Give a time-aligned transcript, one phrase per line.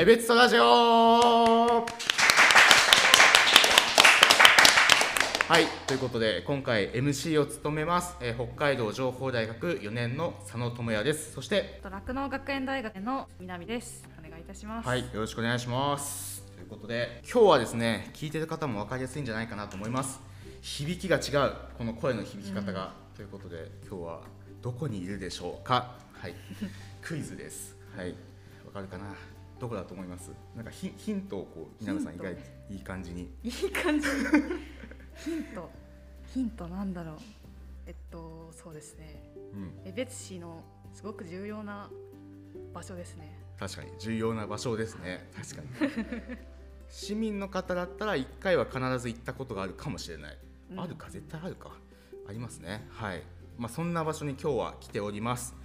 [0.00, 1.84] エベツトラジオは
[5.58, 14.08] いということで今回 MC を務めます、えー北海道情報大学4年の佐野智也ですそして酪農学園大学の南です。
[14.18, 14.88] お願いいたします。
[14.88, 16.46] はい、よろしくお願いします。
[16.56, 20.18] ということで、今日はですね、聞いてる方も分かりやすいんじゃないかなと思います。
[20.62, 22.94] 響きが違う、この声の響き方が。
[23.14, 24.20] ということで、今日は
[24.62, 25.98] どこにいるでしょうか。
[26.14, 26.34] はい、
[27.02, 27.76] クイズです。
[27.94, 28.14] はい、
[28.64, 29.39] わかるかな。
[29.60, 30.32] どこだと思います？
[30.56, 32.36] なんかヒヒントをこう、稲田さん意外
[32.70, 33.30] いい感じに。
[33.44, 34.08] いい感じ。
[35.16, 35.70] ヒント。
[36.26, 37.16] ヒントなんだろう。
[37.86, 39.22] えっとそうですね。
[39.52, 40.62] うん、江別市の
[40.94, 41.90] すごく重要な
[42.72, 43.38] 場所ですね。
[43.58, 45.28] 確かに重要な場所ですね。
[45.36, 46.22] 確かに。
[46.88, 50.38] 市民の方だったら一回は必ず行ったことがあるかもしれない。
[50.72, 51.72] うんあるか絶対あるか
[52.28, 53.22] ありますねはい
[53.58, 55.56] まあそんな場所に今日は来ております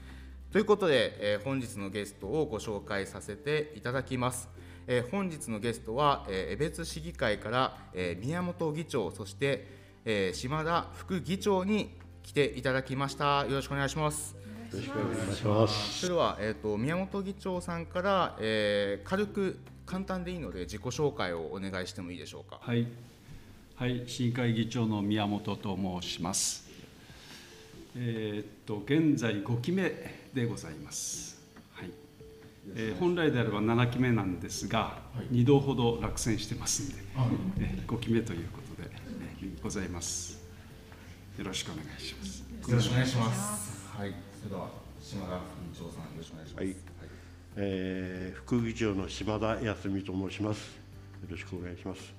[0.52, 4.50] ということで、えー本日のゲストをご紹介させていただきます、
[4.88, 9.68] えー本日のゲストは、えー江別市議会から、えー宮本議長そして、
[10.06, 11.92] えー島田副議長に
[12.24, 14.36] 来ていただきましたよろしくお願いします
[14.74, 15.34] お願いしお願。
[15.34, 16.00] いします。
[16.00, 22.88] それでは、えー、と宮本議長さんから、えー軽く簡単でいいので自己紹介をお願いしてもいいでしょうかはい、
[23.76, 26.66] はい、市議会議長の宮本と申します。
[27.98, 31.42] えーっと現在5期目でございます。
[31.74, 31.92] はい。
[32.76, 35.00] えー本来であれば7期目なんですが、
[35.32, 36.96] 2度ほど落選してますんで、
[37.60, 38.90] えー5期目ということで、
[39.42, 40.44] えーございます。
[41.38, 42.44] よろしくお願いします。
[42.70, 43.88] よろしくお願いします。
[43.98, 44.68] はい、それでは
[45.02, 46.64] 島田副議長さんよろしくお願いします。
[46.64, 46.76] はい
[47.56, 50.60] えー副議長の島田康美と申します。
[50.68, 52.14] よろしくお願いします。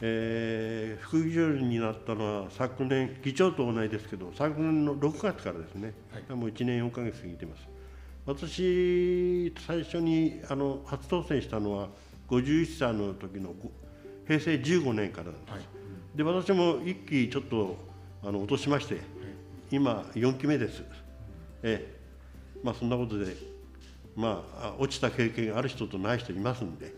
[0.00, 7.68] えー副議長になったのは昨年、議長と同じですけど、昨年の6月からですね、はいもう1年4ヶ月過ぎてます。
[8.26, 11.88] 私、最初にあの初当選したのは
[12.28, 13.70] 51歳の時のご
[14.26, 15.50] 平成15年からなんです。
[15.52, 15.60] はい
[16.14, 17.76] で私も一期ちょっと
[18.24, 19.00] あの落としまして、
[19.70, 20.82] 今4期目です。
[21.62, 22.00] ええ、
[22.64, 23.36] まあそんなことで、
[24.16, 26.94] まああ落ちた経験がある人とない人いますんで、はい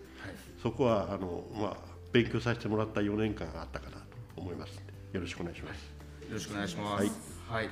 [0.63, 4.03] そこはあのまあ勉強させてもらった4年間があったかなと
[4.37, 4.81] 思います。
[5.13, 5.79] よろしくお願いします。
[6.29, 7.11] よろしくお願いします。
[7.49, 7.69] はい。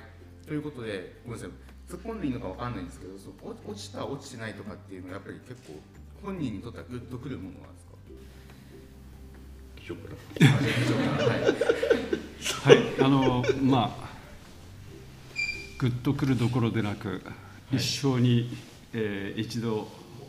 [0.46, 5.78] ということで、ごめんなさい、突っ込んでいいのかわかんないんですけど、そう落落ちた落ちてないとかっていうのはやっぱり結構
[6.22, 7.92] 本人にとってはグッとくるものなんですか？
[9.76, 12.76] 議長からあじゃあ議長からはい。
[12.76, 14.10] はい、あのまあ
[15.78, 17.22] ぐっとくるどころでなく、
[17.72, 18.50] 一生に、
[18.92, 19.88] えー一度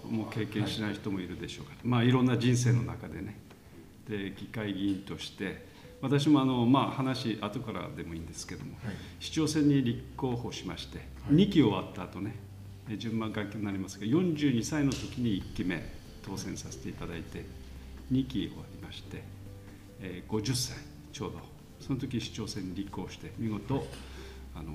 [0.10, 3.38] も経験しない人もいるでしょうから、まあいろんな人生の中でね
[4.08, 5.66] で議会議員として
[6.02, 12.36] 私もあのまあ話後からでもいいんですけども、はい市長選に立候補しまして、2期終わった後ね
[12.98, 15.80] 順番学級になりますが42歳の時に1期目
[16.24, 17.46] 当選させていただいて
[18.12, 19.24] 2期終わりまして、
[20.02, 20.78] えー50歳
[21.14, 21.40] ちょうど
[21.80, 23.86] その時市長選に立候補して見事
[24.56, 24.74] あの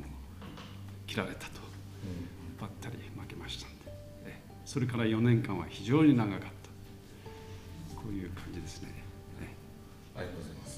[1.07, 1.61] 切られたと
[2.61, 3.93] ばったり負けましたんで
[4.27, 6.47] えそれから4年間は非常に長かった
[7.97, 9.06] こういう感じですね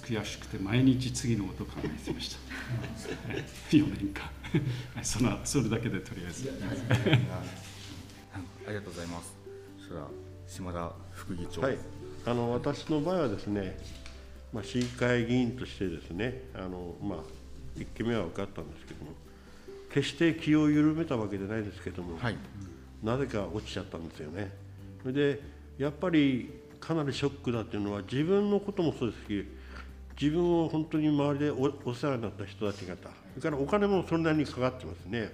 [0.02, 2.38] 悔しくて毎日次のことを考えてました
[3.28, 4.24] えー4年間
[4.94, 6.50] はいそのそれだけでとりあえず
[8.68, 9.34] ありがとうございます。
[9.88, 10.00] それ
[10.46, 11.62] 島田副議長。
[11.62, 11.78] はい、
[12.26, 13.78] あの私の場合はですね、
[14.52, 17.18] まあ、市議会議員としてですね、あのまあ、
[17.78, 19.12] 1期目は受かったんですけども、
[19.90, 22.36] 決して気を緩めたわけじゃないですけども、はい。
[23.02, 24.52] なぜか落ちちゃったんですよね。
[25.00, 25.40] それで、
[25.78, 26.50] やっぱり
[26.80, 29.46] かなりショックだっていうのは、自分のこともそうですし、
[30.20, 35.18] 自分を本当に周りでお世話になった人たち方、それからお金もそれなりにかかってますね。
[35.20, 35.30] やっ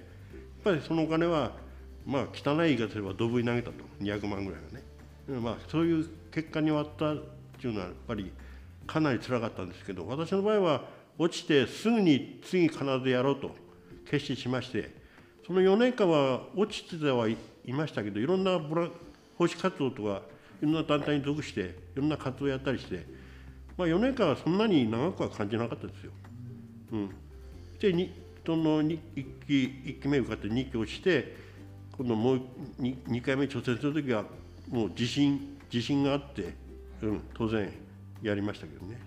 [0.63, 1.51] ぱりそのお金は、
[2.05, 5.41] まあ、汚い言い方すれば、ドブに投げたと、200万ぐらいはね。
[5.41, 7.23] まあ、そういう結果に終わったっ
[7.59, 8.31] ていうのは、やっぱり
[8.85, 13.55] かなり辛かったんですけど、私の場合は、落ちてすぐに次必ずやろうと
[14.09, 14.93] 決心しまして、
[15.47, 17.37] その4年間は落ちてはい
[17.67, 18.89] ましたけど、いろんなボラ
[19.37, 20.21] 奉仕活動とか、
[20.65, 23.05] ろんな団体に属して、いろんな活動をやったりして、
[23.77, 26.11] まあ、4年間はそんなに長くは感じなかったですよ。
[26.93, 27.09] うん、
[27.79, 28.13] でに
[28.45, 28.99] その 1,
[29.47, 31.35] 期一期目受かって2期落ちて
[31.97, 32.41] 今度もう
[32.79, 34.23] 2, 2回目挑戦する時は
[34.69, 36.53] もう自信自信があって、
[37.01, 37.71] うん、当然
[38.21, 38.99] やりましたけどね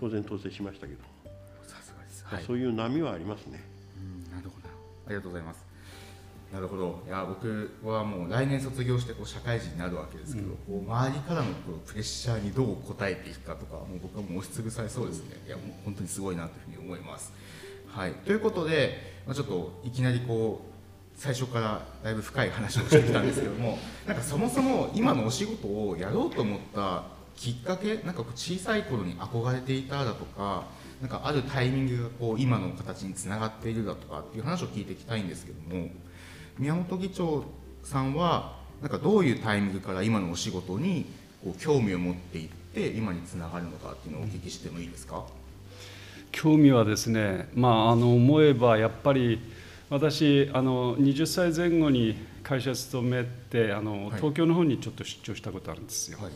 [0.00, 1.00] 当然当選しましたけど、
[1.66, 2.24] さすがです。
[2.26, 2.44] はい。
[2.44, 3.62] そういう波はありますね。
[3.98, 4.68] うんなるほど。
[5.06, 5.65] ありがとうございます。
[6.56, 7.02] なるほど。
[7.06, 15.36] いや、僕はもう来年卒業してこう社会人になるわけですけど、こう周りからのこうプレッシャーにどう応えていくかとか、もう僕はもう押しつぶされそうですね。
[15.46, 17.30] いや、もう本当にすごいなというふうに思います。
[17.88, 18.12] はい。
[18.12, 20.76] ということで、まあ、ちょっといきなりこう
[21.16, 27.04] 最初からだいぶ深い話をしてきたんですけども なんかそもそも今のお仕事をやろうと思った
[27.34, 30.64] きっかけなんかこう小さい頃に憧れていただとか
[31.00, 35.90] なんかあるタイミングがこう今の形につながっているだとかっていう話を聞いていきたいんですけども
[36.58, 37.44] 宮本議長
[37.82, 41.06] さんはなんかどういうタイミングから今のお仕事に
[41.42, 45.24] こう興味を持っていって今につながるのかっていうのをお聞きしてもいいですか、
[46.32, 49.40] 興味はですね、まあ、あの思えばやっぱり
[49.88, 54.16] 私あの20歳前後に会社勤めてあの、はい。
[54.16, 56.32] 東京の方にちょっと出張したことあるんですよ、はい。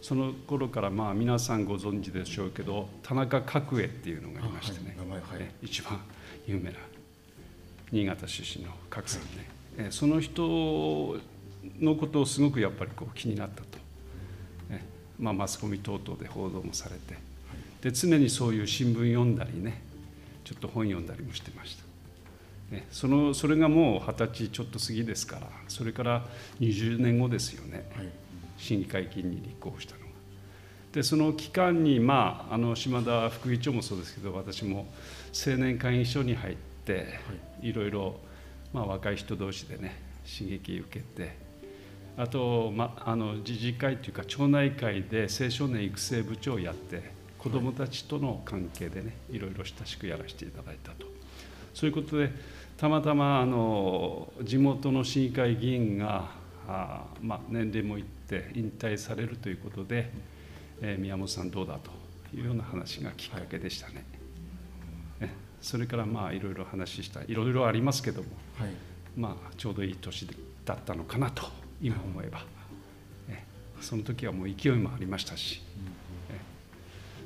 [0.00, 5.20] その頃からまあ皆さんご存知でしょうけど田中角栄っていうのがいましてね、あはい。
[5.20, 5.40] はい。
[5.40, 6.00] え一番
[6.46, 6.78] 有名な
[7.92, 9.51] 新潟出身の角さんね、え
[9.90, 11.18] その人
[11.80, 13.78] のことをすごくやっぱりこう気になったと、
[14.70, 14.80] え
[15.18, 17.32] まあ、マスコミ等々で報道もされて。
[17.82, 19.82] で常にそういう新聞読んだりね
[20.44, 21.76] ちょっと本読んだりもしてまし
[22.70, 26.24] た、ね、そのそれがもう二十歳ちょっと過ぎですからそれから
[26.60, 28.08] 20年後ですよね、はい。
[28.56, 30.06] 市議会議員に立候補したのが。
[30.92, 34.86] でその期間に、まあ、あの島田副議長もそうですけど私も
[35.46, 37.18] 青年会議所に入って、
[37.62, 38.20] い、ろいろ、
[38.72, 41.36] まあ、若い人同士でね刺激受けて
[42.16, 51.06] あと、ま、あの自治会というか町内会で青少年育成部長をやって子どもたちとの関係でねいろいろ親しくやらせていただいたと
[51.74, 52.30] そういうことで
[52.76, 60.10] たまたまあの地元の市議会議員があまあ、年齢もいって引退されるということで、
[60.80, 61.90] えー宮本さんどうだと
[62.36, 64.04] いうような話がきっかけでしたね。
[64.14, 64.21] え
[65.62, 68.28] それからまあいろいろ話したいろいろありますけども、
[68.58, 68.70] はい。
[69.16, 70.26] まあ、ちょうどいい年
[70.64, 71.44] だったのかなと
[71.80, 72.44] 今思えば、
[73.28, 73.44] え
[73.80, 75.62] その時はもう勢いもありましたし、
[76.30, 76.40] え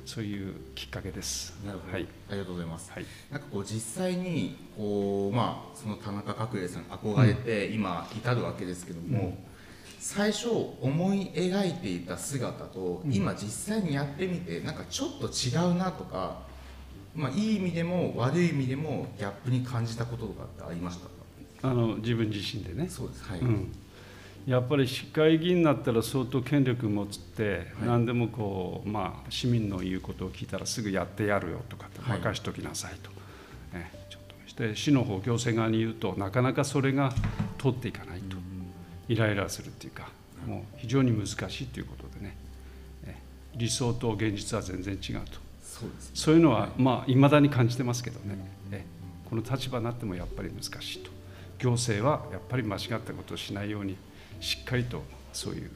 [0.05, 1.57] そういうきっかけです。
[1.65, 2.07] なるほど、はい。
[2.29, 2.91] ありがとうございます。
[2.91, 3.05] はい。
[3.31, 9.37] なんかこう実際にこうまあその田中角栄さんに憧れて今至るわけですけども、
[9.99, 10.49] 最初
[10.81, 14.75] 思い描いていた姿と今実際にやってみてなん。
[14.75, 16.46] かちょっと違うなとか、
[17.17, 21.11] まあいい意味でも悪い意味でもギャップに感じたこととかってありましたか？
[21.63, 22.87] あの自分自身でね。
[22.87, 23.23] そうです。
[23.23, 23.39] はい。
[23.39, 23.71] うん、
[24.45, 27.63] やっぱり市会議員になったら相当権力持って、はい。
[27.87, 33.09] 何でもこう、まあ、市民の言うことを聞いたらすぐやってやるよとか任しときなさいと、
[33.73, 37.11] えちょっとして市の方行政側に言うとなかなかそれが
[37.57, 38.37] 通っていかないと、
[39.09, 40.09] イライラするっていうか
[40.45, 42.37] もう非常に難しいということでね、
[43.07, 43.15] え
[43.55, 45.46] 理想と現実は全然違うと
[46.13, 48.37] そういうのはまあいまだに感じてますけどね、
[48.71, 48.85] え
[49.29, 51.11] この立場になってもやっぱり難しいと。
[51.59, 53.97] 行政はやっぱり間違ったことをしないように
[54.39, 55.01] しっかりと
[55.33, 55.71] そういう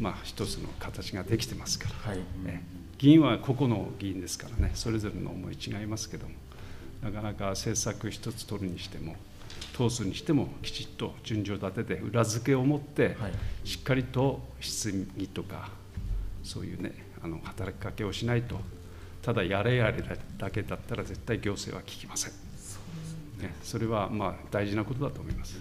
[0.00, 2.20] まあ一つの形ができてますから、はい。
[2.46, 2.60] え。
[2.98, 4.72] 議員は個々の議員ですからね。
[4.74, 6.34] それぞれの思い違いますけども
[7.02, 9.16] なかなか政策一つ取るにしても
[9.74, 13.32] 通すにしてもきちっと順序立てて裏付けを持ってはい。
[13.68, 15.70] しっかりと質疑とか
[16.42, 16.92] そういうね
[17.22, 18.60] あの働きかけをしないと
[19.26, 20.04] ただやれやれ
[20.38, 22.32] だけだったら絶対行政は聞きません、
[23.42, 25.58] ね、それはまあ大事なことだと思います、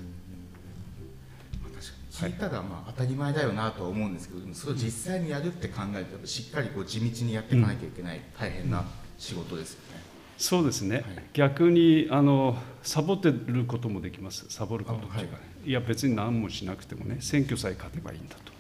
[1.64, 1.88] まあ確
[2.22, 2.34] かに。
[2.34, 8.86] 聞いたらまあ当たり前だよなとは思うんですけど、それを実際にやるって考えるとしっかりこう地道にやっていかなきゃいけない大変な
[9.18, 10.04] 仕事ですよね。
[10.38, 11.04] そうですね、はい。
[11.34, 14.46] 逆にあのサボってることもできます。
[14.50, 18.52] サボることっていうかね、、あはいや別に何もしなくてもね選挙さえ勝てばいいんだと。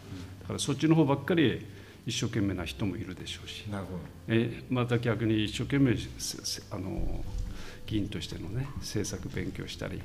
[0.42, 1.64] だからそっちの方ばっかり
[2.06, 3.66] 一生懸命な人もいるでしょうし。
[4.28, 5.98] えまた逆に一生懸命
[6.72, 7.24] あの
[7.88, 10.02] 議員としてのね政策勉強したり、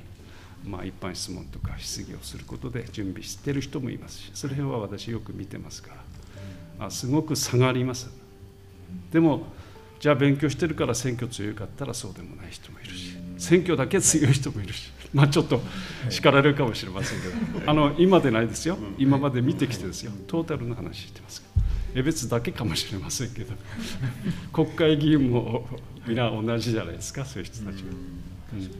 [0.65, 5.95] まあ、一般質問とか質疑をすることで準備してる人もいますしそれは私よく見てますか
[6.79, 6.85] ら。
[6.87, 8.09] あすごく差があります。
[9.11, 9.43] でも
[9.99, 15.61] じゃあ勉強してるから選挙強かったらそうでもない人もいるし選挙だけ強い人もいるしまあちょっと
[16.09, 17.27] 叱られるかもしれませんけ
[17.59, 18.77] どあの今でないですよ。
[18.97, 20.11] 今まで見てきてですよ。
[20.27, 21.60] トータルの話してますから
[21.93, 23.53] 江別だけかもしれませんけど
[24.53, 25.67] 国会議員も
[26.07, 27.89] 皆同じじゃないですかそういう人たちは、
[28.53, 28.71] うん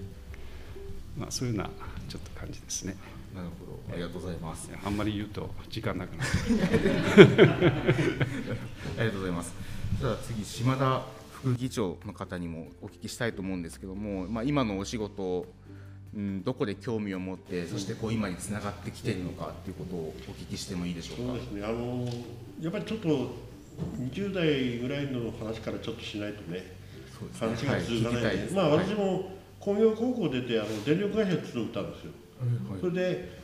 [1.18, 1.70] まあ、そういうような
[2.08, 2.96] ちょっと感じですね
[3.36, 3.80] なるほど。
[3.94, 4.70] ありがとうございます。
[4.84, 6.30] あんまり言うと時間なくなる
[8.98, 9.54] ありがとうございます。
[10.00, 15.46] じゃあ次島田副議長の方にもお聞きしたいと思うんですけども、まあ今のお仕事、
[16.14, 21.34] うん、どこで興味を持って、そしてこう今につながってきているのかっていうことをお聞きしてもいいでしょうか？
[21.34, 22.06] そうですね、あの
[22.60, 23.08] やっぱりちょっと
[23.98, 26.76] 20代ぐらいの話からちょっとしないとね、ね。
[27.40, 28.86] 話が通がないので、まあはい。
[28.86, 32.12] 私も工業高校出てあの電力会社に勤めたんですよ。
[32.80, 33.42] それで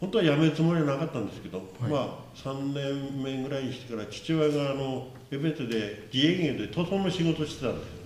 [0.00, 8.01] 本当は辞めるつもりはなかったんですけど、まあ3年目ぐらいにしてから父親があの江別で自営業で塗装の仕事をしてたんですよ。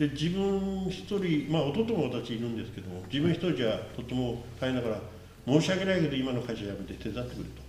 [0.00, 5.00] で自分一人、まあ、弟も私いるんですけども自分一人じゃとても大変だから
[5.46, 7.62] 申し訳ないけど今の会社辞めて手伝ってくれと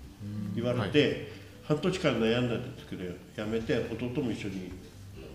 [0.55, 1.31] 言われて、
[1.63, 3.03] 半年間悩んだんですけど
[3.35, 4.71] 辞めて弟も一緒に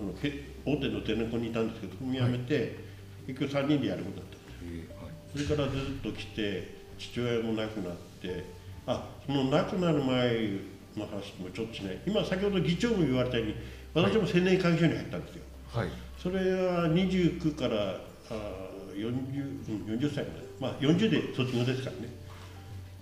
[0.01, 2.79] あのけ大手のテレコにいたんですけど辞めて、
[3.27, 5.45] 結局3人でやることだったんですえーはい。
[5.45, 8.45] それからずっと来て父親も亡くなって
[8.87, 10.51] あその亡くなる前
[10.97, 11.99] の話もちょっとしない。
[12.07, 13.55] 今先ほど議長も言われたように
[13.93, 22.13] 私も青年会議所に入ったんですよ、はいそれは29からあ 40, うん40歳まで、まあ、40で卒業ですからね。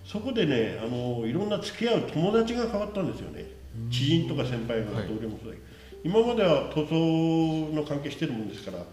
[0.05, 3.45] そこでねあのいろんな付き合う友達が変わったんですよね。
[3.89, 5.07] 知人とか先輩がはい。
[5.07, 8.85] 同僚もそうだけど、今までは塗装の関係してるもんですから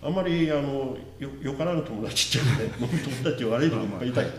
[0.00, 2.88] あまりあのよよからぬ友達っていうかね
[3.22, 4.38] 友達悪い人もいっぱいいた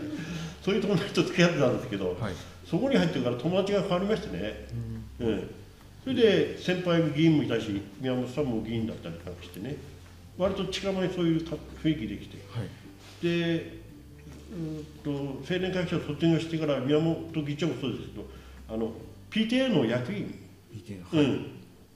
[0.64, 2.34] そういう友達と付き合ってたんですけど、はい。
[2.68, 4.66] そこに入ってから友達が変わりましてね、
[5.20, 5.50] うん、
[6.10, 9.76] それで先輩議員もいたし宮本さんも議員だったりなんかしてね。
[10.36, 12.38] 割と近場にそういうか雰囲気できて。
[12.50, 12.68] はい。
[13.22, 13.80] で
[14.50, 15.10] うーんと
[15.48, 18.24] 青年会議所を卒業してから宮本議長もそうですけど
[18.68, 18.90] あの
[19.30, 20.34] PTA の役員、
[20.72, 21.46] 意見はいうん、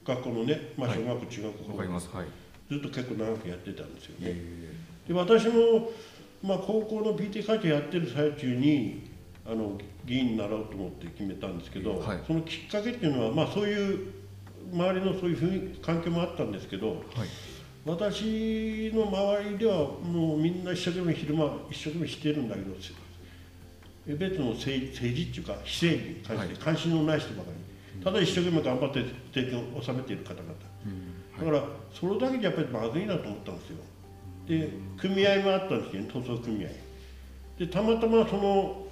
[0.06, 0.98] 学校のね、まあ、はい。
[0.98, 2.26] 小学校、中学校、はい。
[2.70, 4.26] ずっと結構長くやってたんですよね。
[4.26, 4.74] え
[5.08, 5.90] で私も、
[6.40, 9.10] まあ、高校の PT 会長やってる最中に
[9.46, 12.20] あの議員になろうと思って決めたんですけど、はい。
[12.26, 14.12] そのきっかけっていうのは、まあ、そういう
[14.72, 17.28] 周りのそういう環境もあったんですけどーはい。
[17.84, 22.74] 私の周りではもうみんな一生懸命昼間一生懸命してるんだけど
[24.06, 27.50] え別の政政治っていうか非政治に関して関心のない人ばか
[27.98, 29.00] り、ただ一生懸命頑張って
[29.34, 30.44] 政権を収めている方々。
[31.38, 33.76] だからそれだけじゃやっぱりまずいなと思ったんですよ。
[34.46, 36.02] で組合もあったんですよ。
[36.02, 36.68] ね塗装組合。
[37.58, 38.83] でたまたまその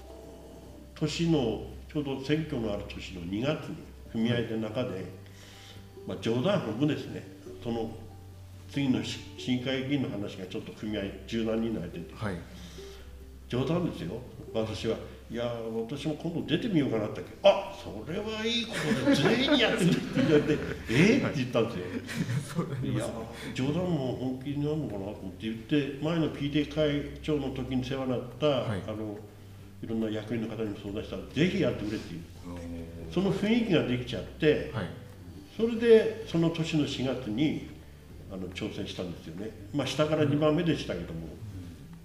[1.02, 3.76] 年のちょうど選挙のある年の2月に
[4.12, 5.04] 組合の中で、
[6.06, 7.26] まあ、冗談半分ですね。
[7.62, 7.90] その
[8.70, 12.36] 次の市市議会議員の話がちょっと組合十何人の間ではい。
[13.48, 14.14] 冗談ですよ。
[14.54, 14.96] 私は
[15.30, 15.44] いや
[15.90, 17.22] 私も今度出てみようかなって。
[17.42, 21.16] あそれはいいことで 全員やってるって言われてえ？
[21.18, 22.64] って言ったんですよ。
[22.82, 23.10] いや
[23.54, 29.18] 冗談も本気になるのかなと思って言って前の PTA 会長の時に世話になった、はいい、あの
[29.82, 32.20] いろんな役員の方にも相談したらぜひやってくれっていう。
[33.10, 34.86] おその雰囲気ができちゃってーはい。
[35.56, 37.68] それでその年の4月に
[38.32, 39.50] あの挑戦したんですよね。
[39.74, 41.28] まあ下から2番目でしたけども、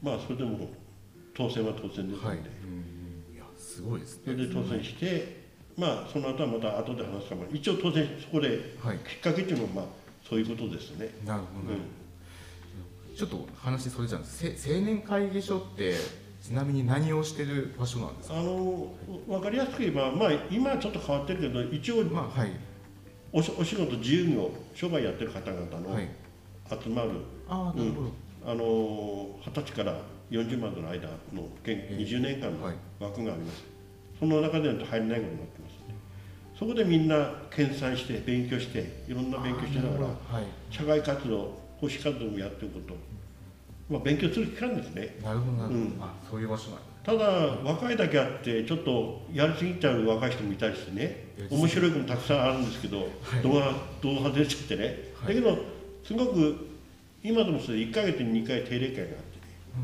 [0.01, 0.69] まあそれでも
[1.34, 2.38] 当選は当選ですので、はい。
[3.38, 5.46] やすごいですそれねで当選して
[5.77, 7.46] まあその後はまた後で話すかも。
[7.53, 8.98] 一応当選そこではい。
[8.98, 9.86] きっかけっていうのはまあ
[10.27, 13.15] そういうことですね、なるほど、うん。
[13.15, 14.57] ちょっと話それじゃんです。
[14.57, 15.93] せ青年会議所って
[16.47, 18.39] ちなみに何をしてる場所なんですか？
[18.39, 18.87] あの
[19.27, 22.51] 分かりやすく言えば、まあ、今はちょっと変わってるけど一応まあはい。
[23.33, 26.07] おしお仕事自由業商売やってる方々のはい。
[26.69, 27.11] 集まる、
[27.49, 28.11] ああなるほど、
[28.45, 30.01] あの二十歳から
[30.31, 32.75] 40までの間の現ええ20年間のはい。
[32.99, 33.63] 枠があります、
[34.19, 35.95] その中で入れないことになってますね。
[36.57, 40.13] そこでみんな研鑽して勉強していろんな勉強しながら
[40.71, 41.37] 社会活動
[41.77, 42.95] 保守活動もやっていくこと、
[43.89, 45.17] まあ、勉強する期間ですね。
[45.24, 45.98] なるほどなるほど、うん。
[46.00, 46.82] あそういう場所なんだ。
[47.03, 47.25] ただ
[47.63, 53.08] 若いだけあってちょっとやりすぎちゃう若い人もいたりしてね面白い子もたくさんあるんですけど、
[53.44, 55.36] 動画動画出ちゃってね、はい。
[55.36, 55.58] だけど
[56.03, 56.67] すごく
[57.24, 59.22] 今でもそれ1ヶ月に2回定例会があってね、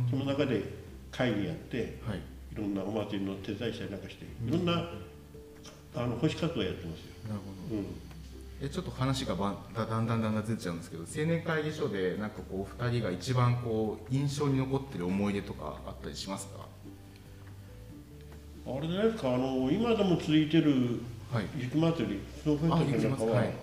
[0.09, 0.63] その中で
[1.11, 2.19] 会議やってはい。
[2.53, 4.73] いろんなお祭りの手伝いしたりなんかしていろんな
[5.95, 7.77] あの保守活動やってますよ、なるほど。
[7.77, 7.85] うん、
[8.65, 16.65] えちょっと話がばんだだんだんだんだんずれちゃうんですけど青年会議所でなんかこうお二人が一番こう印象に残ってる思い出とかあったりしますか？
[18.65, 21.45] あれじゃないですかあの今でも続いてるはい。
[21.57, 23.53] 雪祭りスノーフェストなんかは、はい。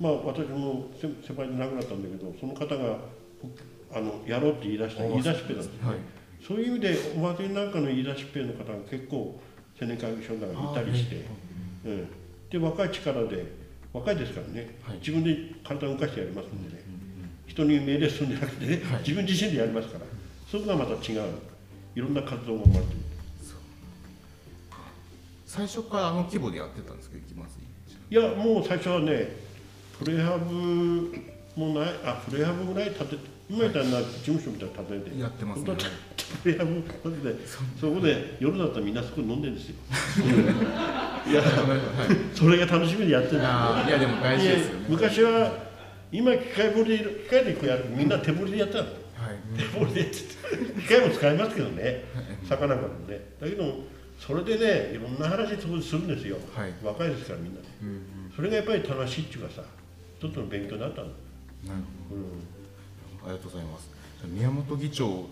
[0.00, 2.98] まあ私も先先輩で亡くなったんだけどその方が
[3.94, 5.96] あのやろうって言い出した言い出しっぺなんですはい。
[6.44, 9.40] そういう意味でお祭りなんかの言い出しっぺの方が結構
[9.80, 11.26] 青年会議所の中にいたりして、
[11.84, 12.08] うん、
[12.50, 13.57] で若い力で
[13.92, 14.98] 若いですからね、はい。
[14.98, 16.82] 自分で体を動かしてやりますんでね、
[17.46, 19.00] 人に命令するんじゃなくてね、はい。
[19.00, 20.04] 自分自身でやりますから。
[20.50, 21.22] そこがまた違う。
[21.94, 22.98] いろんな活動が生まれてる。
[25.46, 27.58] 最初からあの規模でやってたんですけど行きます？
[28.10, 29.34] いやもう最初はね
[29.98, 30.54] プレハブ
[31.56, 33.16] もないあプレハブぐらい建て
[33.50, 35.66] 今みたいな事務所みたいなの建てて、やってますね。
[35.66, 35.90] 本当は
[36.42, 37.46] プレハブ建てて
[37.80, 39.76] そこで夜だったらみんなそこに飲んでるんですよ。
[41.26, 42.36] い やはい。
[42.36, 43.38] それが楽しみでやってる。
[43.38, 45.52] んですいやでも大事ですよ昔は
[46.12, 48.84] 今機械掘り機械でこうやるみんな手掘りでやったの。
[48.84, 49.58] はい。
[49.58, 52.04] 手掘りでやってて機械も使いますけどね。
[52.46, 53.64] 魚かもねだけど
[54.18, 56.72] それでねいろんな話そこでするんですよ、はい。
[56.82, 57.60] 若いですからみんな。
[57.60, 58.32] ねうんうん。
[58.36, 59.62] それがやっぱり楽しいっていうかさ
[60.20, 61.12] 一つの勉強になったの、な
[61.74, 62.22] るほうん、
[63.32, 63.90] りがとうございます。
[64.26, 65.26] 宮本議長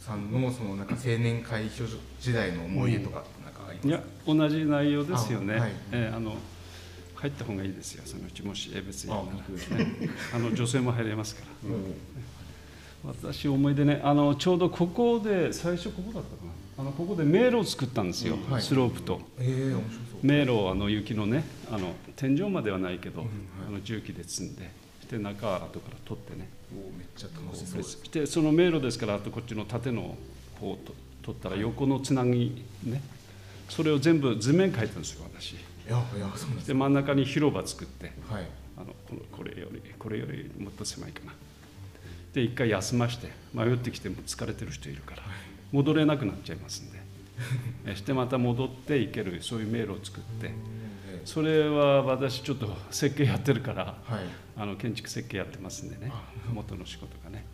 [0.00, 1.84] さんのそのなんか青年会議所
[2.20, 5.72] 時代の思い出とかなんかありますいや同じ内容ですよね、あはい。
[5.92, 6.36] えーあの
[7.18, 8.02] 入った方がいいですよ。
[8.06, 9.12] そのうちもしえ別に。
[9.12, 11.68] あなら、ね、 あの女性も入れますから。
[11.68, 11.80] もう
[13.04, 16.52] 私思い出ねあのちょうどここで最初ここだったかな。
[16.78, 18.62] あのここで迷路を作ったんですよ、はい。
[18.62, 19.20] スロープと。
[19.40, 20.24] ええ面白そう。
[20.24, 23.26] 迷路をあの雪のねあの天井まではないけど、うん。
[23.26, 23.34] はい。
[23.66, 24.70] あの重機で積んで
[25.10, 26.48] で中は後から取ってね。
[26.72, 28.02] おめっちゃ楽しそうです。
[28.12, 30.16] でその迷路ですからあとこっちの縦の
[30.60, 33.02] 方をと取ったら横のつなぎね。
[33.68, 35.52] それを全部図面描いたんですよ私。
[35.52, 35.56] い
[35.88, 36.68] やいやそうなんです。
[36.68, 38.12] で真ん中に広場作って。
[38.28, 38.46] はい。
[38.76, 41.32] あのこのこれよりこれよりもっと狭いかな。
[42.32, 45.22] で一回休まして迷ってきても疲れてる人いるから
[45.72, 46.98] 戻れなくなっちゃいますんで。
[47.86, 50.46] えしてまた戻って行けるそういう迷路を作って。
[50.46, 50.52] え
[51.28, 54.22] それは私ちょっと設計やってるからえはい。
[54.56, 56.22] あの建築設計やってますんでねあ。
[56.52, 57.44] 元の仕事がね。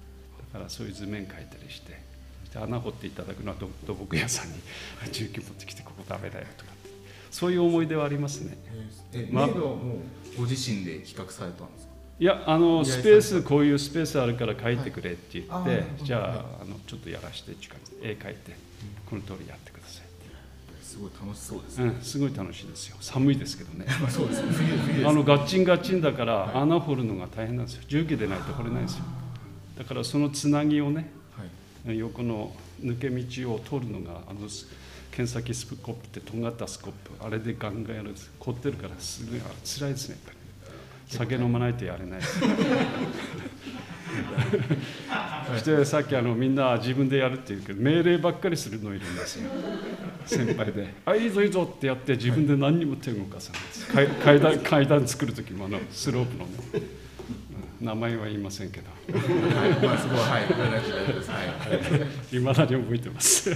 [0.52, 2.00] だからそういう図面描いたりして
[2.52, 4.54] で穴掘っていただくのは土土木屋さんに
[5.12, 6.90] 重機持ってきてここダメだよとかって。
[7.32, 8.56] そういう思い出はありますね。
[9.12, 9.94] えま迷路はも
[10.36, 11.92] うご自身で企画されたんですか？
[12.20, 15.84] いやあのスペースこういうスペースあるから描いてくれって言って、はい。
[16.04, 18.56] じゃあ,、はいあのちょっとやらしてっていう感じで絵描いて
[19.10, 20.04] この通りやってください
[20.84, 21.84] すごい楽しそうですね。
[21.86, 22.96] いう、うん、すごい楽しいですよ。
[23.00, 23.86] 寒いですけどね。
[24.02, 24.52] まあそうですね。
[24.52, 27.82] 冬冬ですあのガッチンガッチンだから、はい穴掘るのが大変なんですよ。
[27.88, 29.04] 重機でないと掘れないんですよ。
[29.78, 31.10] だからそのつなぎをね
[31.86, 31.98] はい。
[31.98, 34.40] 横の抜け道を取るのがあの
[35.10, 38.30] 剣先スコップってとんがったスコップあれでガンガンやるんです。
[38.38, 40.36] 凝ってるからすごい辛いですねやっぱり。
[41.06, 42.40] 酒飲まないとやれないです。
[45.52, 49.50] そしてさっきあのみんな自分でやるって言うけど命令ばっかりするのいるんですよ
[50.26, 53.86] 先輩で「あいいぞいいぞ」ってやって自分で何にも手動かさないです。
[53.86, 56.50] 階階段階段作る時もあのスロープのね。
[57.80, 57.86] うん。
[57.86, 58.86] 名前は言いませんけど。
[59.18, 59.70] はい。
[59.84, 60.42] まあそこははい。
[60.44, 60.48] は
[62.32, 62.36] い。
[62.36, 62.40] い。
[62.40, 63.50] まだに覚えてます？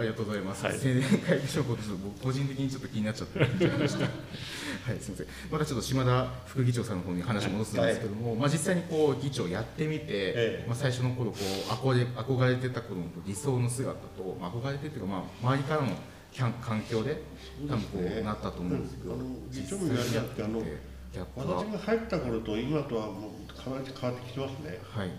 [0.00, 0.64] ありがとうございます。
[0.64, 1.78] はい青年会議所僕
[2.22, 4.00] 個人的にちょっと気になっちゃって聞いちゃいました。
[4.00, 5.26] はい、すみません。
[5.50, 15.88] またちょっと島田副議長さんの方に話戻すんですけども、まあ実際にこう議長やってみて、ええまあ最初の頃こう憧れ憧れてた頃の理想の姿と、まあ憧れてっていうかまあ周りからの
[16.32, 17.22] 環境で
[17.68, 25.10] 多分こうなったと思うんですけど、うんあの議長実際もやりやってあの私が入った頃と今とはもうかなり変わってきてますねはい、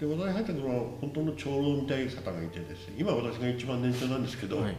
[0.00, 4.76] で私が入った頃は本当の長老みたいな方がいてですね今私が一番年長なんですけど、はい、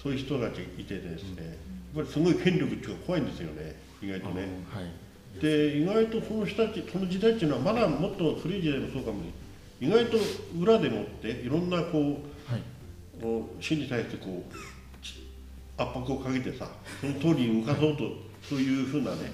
[0.00, 1.58] そういう人たちいてですね、
[1.96, 4.48] やっぱりすごい権力っていうか怖いんですよね意外とね。
[4.70, 9.32] はい、で意外とその人たちその時代っていうのはまだもっと古い時代もそうかもね。
[9.80, 10.18] 意外と
[10.58, 12.62] 裏でもっていろんなこうはい、
[13.76, 15.26] に対してこうち
[15.78, 16.68] 圧迫をかけてさ
[17.00, 18.02] その通りに動かそうと
[18.42, 19.32] そういうふうなね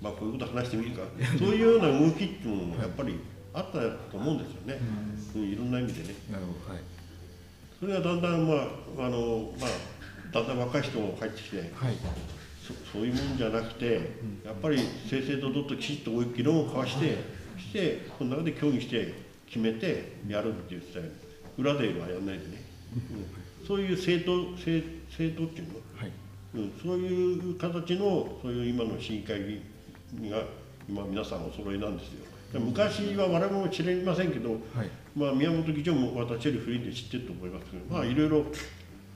[0.00, 1.02] まあこういうこと話してもいいか。
[1.38, 3.14] そういうような動きっていうのもやっぱり
[3.54, 3.78] あった
[4.10, 4.78] と思うんですよね、
[5.36, 6.14] うん、いろんな意味でね。
[6.30, 6.82] なるほど、はい、
[7.78, 9.70] それがだんだんまああのまあ
[10.32, 11.94] だんだん若い人も入ってきてはい、
[12.60, 14.10] そそういうもんじゃなくて
[14.44, 17.16] やっぱり正々堂々ときちっと議論を交わして
[17.56, 19.14] してこの中で協議して
[19.46, 21.12] 決めてやるっていうスタイル。
[21.56, 22.64] 裏ではやらないでね、
[23.60, 25.74] うん、そういう政党政政党っていうの？
[25.96, 26.10] はい、
[26.56, 29.62] うん、そういう形のそういう今の市議会議
[30.20, 30.42] 員が
[30.88, 32.26] 今皆さんお揃いなんですよ。
[32.58, 34.60] 昔は我々も知りませんけど、はい、
[35.16, 38.44] まあ、宮本議長も私より古いんで知ってると思いますけど、まあ、いろいろ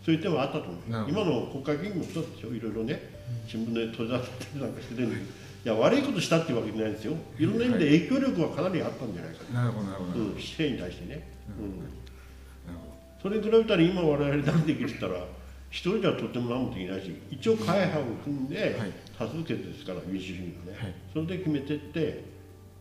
[0.05, 0.81] そういう点はあったと思う。
[1.09, 3.01] 今の国会議員もそうでしょいろいろね
[3.47, 5.19] 新聞で取り出してなんかしてるんでい。
[5.65, 7.15] や悪いことしたっていうわけじゃないですよ。
[7.39, 7.45] い。
[7.45, 13.23] ろんな意味で影響力はかなりあったんじゃないかなるほど、なるほど、うん、市政に対してね、うん、どなるほど。
[13.23, 15.25] それに比べたら今我々何できるって言ったら
[15.71, 18.93] 一人じゃとても何もできないし一応会派を組んではい。
[19.19, 20.95] 多数決ですから民主主義のね、はい。
[21.13, 22.38] それで決めてって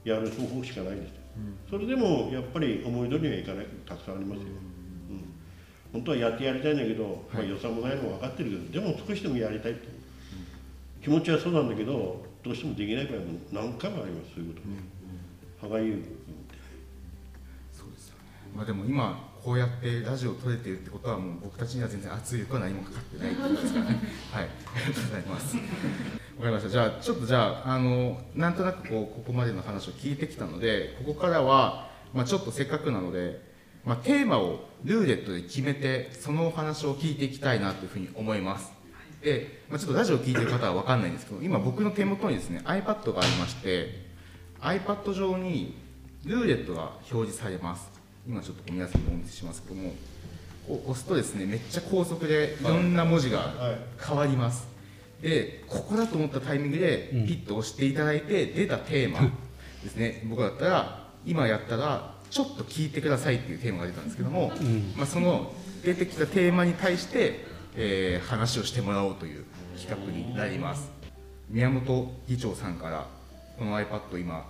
[0.07, 1.09] やる方法しかないです。
[1.09, 1.15] よ、
[1.69, 3.65] それでもやっぱり思い通りにはいかない。
[3.65, 4.45] ことたくさんありますよ、
[5.11, 5.23] うん。
[5.91, 9.79] 本当はやってやりたいんだけど、まあ、はい予算もないのも分かってるけどでも少しでもやりたいと、
[11.03, 14.35] 気持ちはそうなんだけどどうしてもできない場合も何回もあります。
[14.35, 14.61] そういうこ
[15.61, 16.03] と、歯がゆい。
[17.73, 18.23] そうですよね。
[18.55, 23.99] まあでも今こうやってラジオを撮れてるってことはもう僕たちには全然圧力は何もかかってないってことですからね。
[24.31, 24.47] はい、あ
[24.79, 25.57] りがとうございます。
[26.37, 26.69] わかりました。
[26.69, 33.41] じゃあちょっとじゃああのなんとなくこうここまでの話を聞いてきたので、ここからはまあちょっとせっかくなので、
[33.83, 38.77] まあテーマをルーレットで決めてそのお話を聞いていきたいなというふうに思います。
[39.21, 44.05] で、まあ、ちょっとラジオを聞いてる方は分かんないんですけど今僕の手元にですね iPad がありまして
[44.61, 45.75] iPad 上に
[46.23, 47.89] ルーレットが表示されます
[48.27, 49.93] 今ちょっと皆さんにお見せしますけども
[50.67, 54.76] こう押すとですねめっちゃ高速でいろんな文字がはい変わります
[55.21, 59.21] でここだと思ったタイミングでピッと押していただいて出たテーマ
[59.83, 60.21] ですね。
[60.25, 64.51] 僕だったら今やったらちょっと聞いてくださいっていうテーマが出たんですけども、
[64.95, 65.53] まあ、その
[65.83, 69.45] 出てきたテーマに対して、えー話をしてもらおうという
[69.79, 70.89] 企画になります。
[71.49, 73.07] 宮本議長さんから
[73.57, 74.45] この iPad 今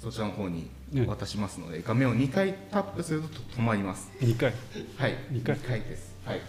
[0.00, 0.70] そちらの方に
[1.06, 4.10] 渡しますので、画面を2回タップすると止まります。
[4.20, 4.52] 2回。
[4.96, 5.14] はい。
[5.30, 5.56] 二回。
[5.56, 6.14] 二です。
[6.24, 6.40] はい。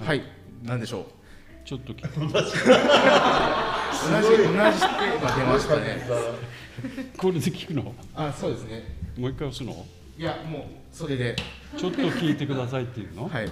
[0.00, 0.22] はい。
[0.62, 1.04] 何でしょう？
[1.64, 2.08] ちょっと聞いて。
[2.20, 2.32] 同じ。
[2.34, 2.52] 同じ
[4.36, 4.70] テーマ
[5.34, 6.02] 出ましたね。
[7.16, 7.94] これで聞くの？
[8.14, 8.82] あそうですね。
[9.16, 9.86] もう一回押すの？
[10.18, 11.34] いやもうそれで。
[11.76, 13.48] ちょっと聞いてくださいっていうの、はい。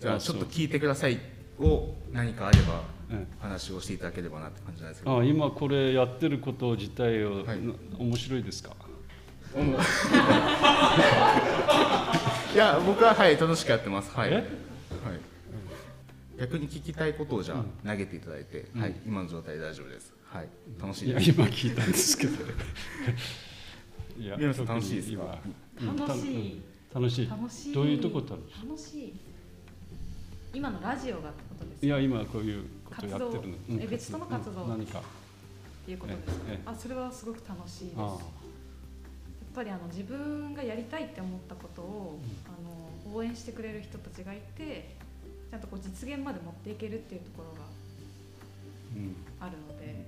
[0.00, 1.18] じゃあちょっと聞いてください
[1.58, 5.18] を何かあればえ話をしていただければなって感じなんですけど。
[5.18, 7.60] あ今これやってること自体を、はい。
[7.60, 8.70] な面白いですか？
[12.54, 14.14] いや僕ははい楽しくやってます。
[14.14, 14.34] はい、え？
[14.34, 14.44] はい、
[16.38, 20.12] 逆に聞きたいことをじゃあ投げていただいて、はい今の状態で大丈夫です。
[20.24, 20.48] はい。
[20.80, 21.30] 楽しいです。
[21.30, 22.32] 今聞いたんですけど。
[24.18, 25.38] いや宮本さん楽しいですか？
[25.98, 26.62] 楽しい。
[26.92, 27.28] た楽しい。
[27.28, 27.74] 楽しい。
[27.74, 29.14] どういうとこ楽し楽しい。
[30.54, 33.56] 今のラジオがってことですいいや今こういうことやってるの。
[33.56, 34.62] 活動え別との活動。
[34.62, 34.68] うん。
[34.70, 34.98] 何か。
[35.00, 35.02] っ
[35.86, 36.32] ていうことですか？
[36.48, 36.60] ええ。
[36.66, 37.98] あそれはすごく楽しいです。
[37.98, 38.14] やあ。
[38.16, 38.18] っ
[39.54, 44.96] ぱりあの自分がやりたいって思ったことを、あの応援してくれる人たちがいて
[45.50, 47.66] ちゃんとこう実現まで持っていけるっていうところが
[48.96, 49.16] うん。
[49.40, 50.04] あるので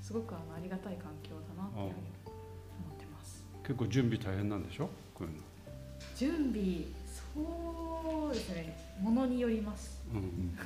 [0.00, 3.44] すごくあのありがたい環境だなっていうふうに思ってます。
[3.62, 4.88] 結構準備大変なんでしょ？
[5.14, 5.38] こういうの。
[6.16, 6.84] 準備
[7.34, 8.76] そうですね。
[9.00, 10.02] ものによります。
[10.12, 10.56] うん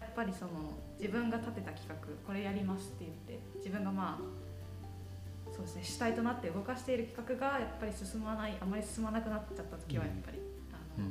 [0.00, 0.50] やっぱりその
[1.00, 10.38] 自分が立てた企画これやりますって言って自分がまあそうですね主体となって動かしている企画がやっぱり進まないあまり進まなくなっちゃった時はやっぱり、
[10.72, 11.08] あの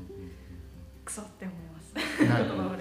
[1.06, 2.80] クソって思いますなるほどはい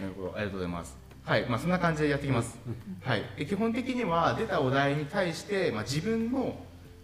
[0.00, 0.96] なるほど、ありがとうございます。
[1.24, 2.58] はい、まあ、そんな感じでやっていきます。
[3.02, 6.56] はい、で基本的には出たお題に対して、まあ、自分の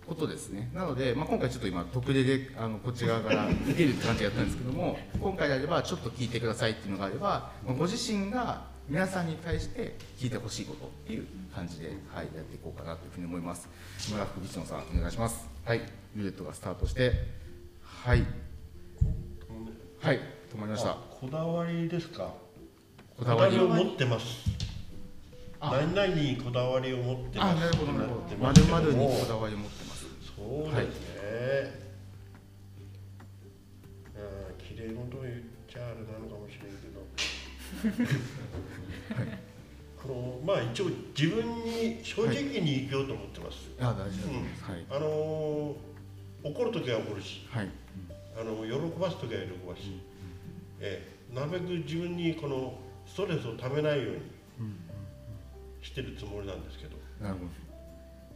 [0.09, 0.71] ことですね。
[0.75, 4.99] なので、まあ、今回ちょっと今特例で、あの、こっち側から受けるって感じだったんですけども。
[5.21, 13.69] 今回であれば、ちょっと聞いてくださいっていうのがあれば、まあご自身が皆さんに対して聞いてほしいことっていう感じで、はい、やっていこうかなというふうに思います。
[14.11, 15.47] 村副議長さん、お願いします。
[15.65, 15.81] はい、
[16.17, 17.13] ルーレットがスタートして。
[17.83, 18.25] はい、
[20.01, 20.21] はい、
[20.55, 20.95] 止まりました。
[21.21, 22.33] こだわりですか？
[23.17, 23.59] こだわり。
[23.59, 24.27] を持ってます。
[25.61, 25.73] あ。
[25.73, 27.57] 何々にこだわりを持ってます。
[27.59, 28.37] あ、なるほど、なるほど。
[28.37, 30.07] まるまるにこだわりを持ってます。
[30.37, 31.89] そうですね、
[34.15, 34.19] う
[34.55, 35.35] ん綺麗事を言っ
[35.69, 37.03] ちゃあれなのかもしれんけど、
[40.05, 40.85] あのまあ一応
[41.19, 44.63] 自分に正直に生きようと思ってます、あ、大事だと思います。
[44.71, 44.87] はい。
[44.91, 45.77] あの
[46.45, 47.45] 怒る時は怒るし。
[47.51, 47.69] はい。
[48.41, 50.01] あの喜ばす時は喜ばし、
[50.81, 54.21] ええなるべく自分にこのストレスをためないように
[55.83, 56.97] してるつもりなんですけど。
[57.21, 57.51] なるほど。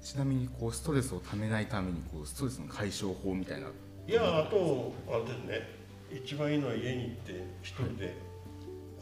[0.03, 3.69] ちなみに、こうストレスをためないために、こうストレスの解消法みたいな。
[4.09, 5.83] いやあとあれですね。
[6.11, 8.15] 一番いいのは家に行って一人で、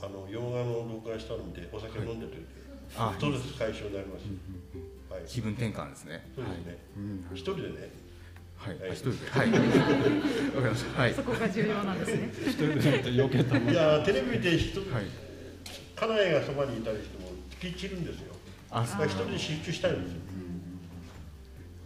[0.02, 2.46] あの洋画の録画したの見てお酒飲んでる
[2.96, 4.24] あストレス解消になります、
[5.10, 5.24] はい。
[5.26, 6.30] 気分転換ですね。
[6.36, 8.10] そうですね、うん一人でね
[8.61, 8.92] はい。
[8.92, 9.16] 一人で。
[9.33, 9.51] はい。
[9.51, 11.01] わかりました。
[11.01, 11.14] はい。
[11.14, 15.05] そこが重要なんですね一人でやって避けたもんいやテレビで一人、はい。
[15.96, 18.35] 家内がそばにいたりしても突き散るんですよ
[18.70, 20.18] あ、だから一人で集中したいんですよ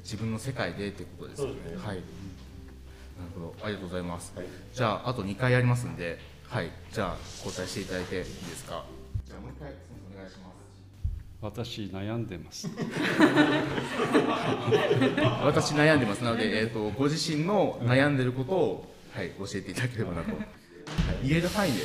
[0.05, 1.53] 自分の世界でってことですね。
[1.67, 1.97] すねはい。
[1.97, 2.03] なる
[3.35, 3.55] ほど。
[3.63, 4.33] ありがとうございます。
[4.37, 6.19] はいじゃあ、あと2回やりますんで。
[6.49, 6.71] はい。
[6.93, 8.85] じゃあ、交代していただいていいですか？
[11.45, 12.71] 私悩んでます。
[15.45, 16.25] 私悩んでます。
[16.25, 20.39] なので、えー、とご自身の悩んでることを、はい、教えていただければなと、は
[21.23, 21.81] い、言える範囲で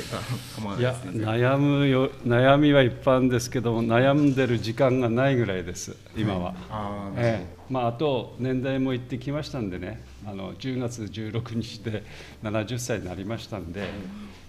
[0.56, 7.46] 構わないです全然悩むよ悩みはいっぱいあるんですけども悩んでる時間がないぐらいです今は、あーええ。
[7.68, 12.02] まあ、あと年代も行ってきましたんでねあの10月16日で
[12.42, 13.90] 70歳になりましたんで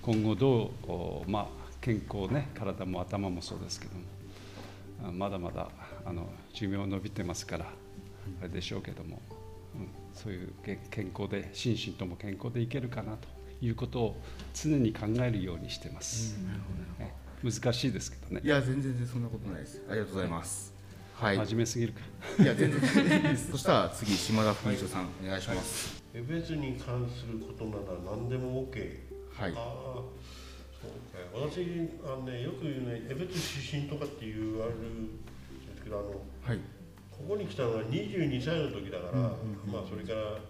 [0.01, 1.47] 今後どう、おまあ、
[1.81, 4.20] 健康ね体も頭もそうですけども。
[4.20, 4.20] あ
[5.11, 5.69] まだまだ
[6.05, 7.65] あの寿命伸びてますから
[8.41, 9.21] あれでしょうけども、
[9.75, 13.27] うん、そういうけ健康で心身とも健康でいけるかなと
[13.61, 14.21] いうことを
[14.53, 16.35] 常に考えるようにしてます、
[16.99, 18.41] ええ難しいですけどね。
[18.43, 19.81] いや全然全然そんなことないです。
[19.89, 20.73] ありがとうございます。
[21.15, 21.37] はい。
[21.37, 21.99] 真面目すぎるか。
[22.39, 23.51] いや全然全然いいです。
[23.51, 26.03] そしたら次島田副議長さんお願いします。
[26.13, 28.99] エベツに関することなら何でも OK
[29.33, 29.53] はい。
[29.55, 30.01] ああ
[31.33, 35.17] 私あの、ね、よく言うね江別出身とかって言われるん
[35.65, 36.09] ですけどあの
[36.43, 36.59] はい。
[37.21, 39.29] ここに来たのが22歳の時だから、ま
[39.79, 40.41] あそれから、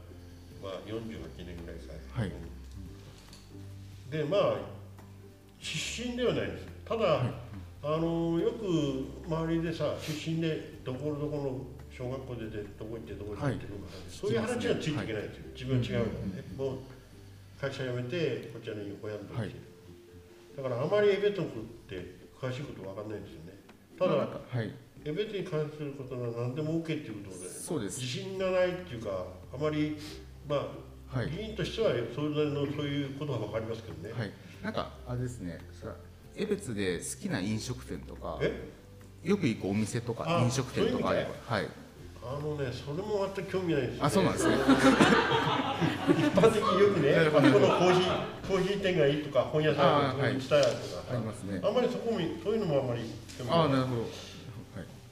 [0.63, 2.31] まあ、48年ぐらいかはい。
[4.09, 4.55] でまあ
[5.59, 6.67] 出身ではないんです。
[6.85, 7.21] ただ、
[7.83, 16.77] あのよく周りでさ出身でどこどこの小学校ででどこ行ってどこ行ってどこ行って、そういう話はついていけないんですよ、自分は違うからね、もう
[17.59, 19.53] 会社辞めてこちらに親のとこ来て。
[19.53, 19.70] る、
[20.55, 23.59] だからあまりエベトンクって詳しいことわかんないんですよね。
[23.97, 24.27] ただ、は
[24.61, 24.73] い。
[25.03, 27.99] エベトに関することは何でも OK っていうことでそうです。
[27.99, 29.97] 自信がないっていうかあまり
[30.47, 30.55] ま
[31.11, 31.29] あ、はい。
[31.29, 34.31] 議員としてはそれなりのそういうことは分かりますけどね、はい。
[34.63, 35.59] なんかあれですね。
[35.71, 35.95] さ
[36.35, 38.69] 江別で好きな飲食店とかえ？
[39.23, 41.55] よく行くお店とかあ飲食店とかあれば。
[41.55, 41.67] はい
[42.23, 44.55] あのねそれも全く興味ないんですよ、ね、あそうなんですね。
[46.09, 50.75] 一般的によくね、このコーヒーコーヒー店がいいとか、本屋さんがいい、ツタヤとか
[51.09, 51.59] ありますね。
[51.63, 53.01] あんまりそこもそういうのもあんまり
[53.37, 54.05] 興味ないああなるほど。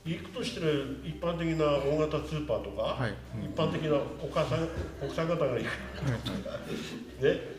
[0.06, 3.14] 行くとしてる一般的な大型スーパーとか、はい。
[3.44, 4.68] 一般的なお母さん
[5.04, 5.66] 奥さん方が行く、ね、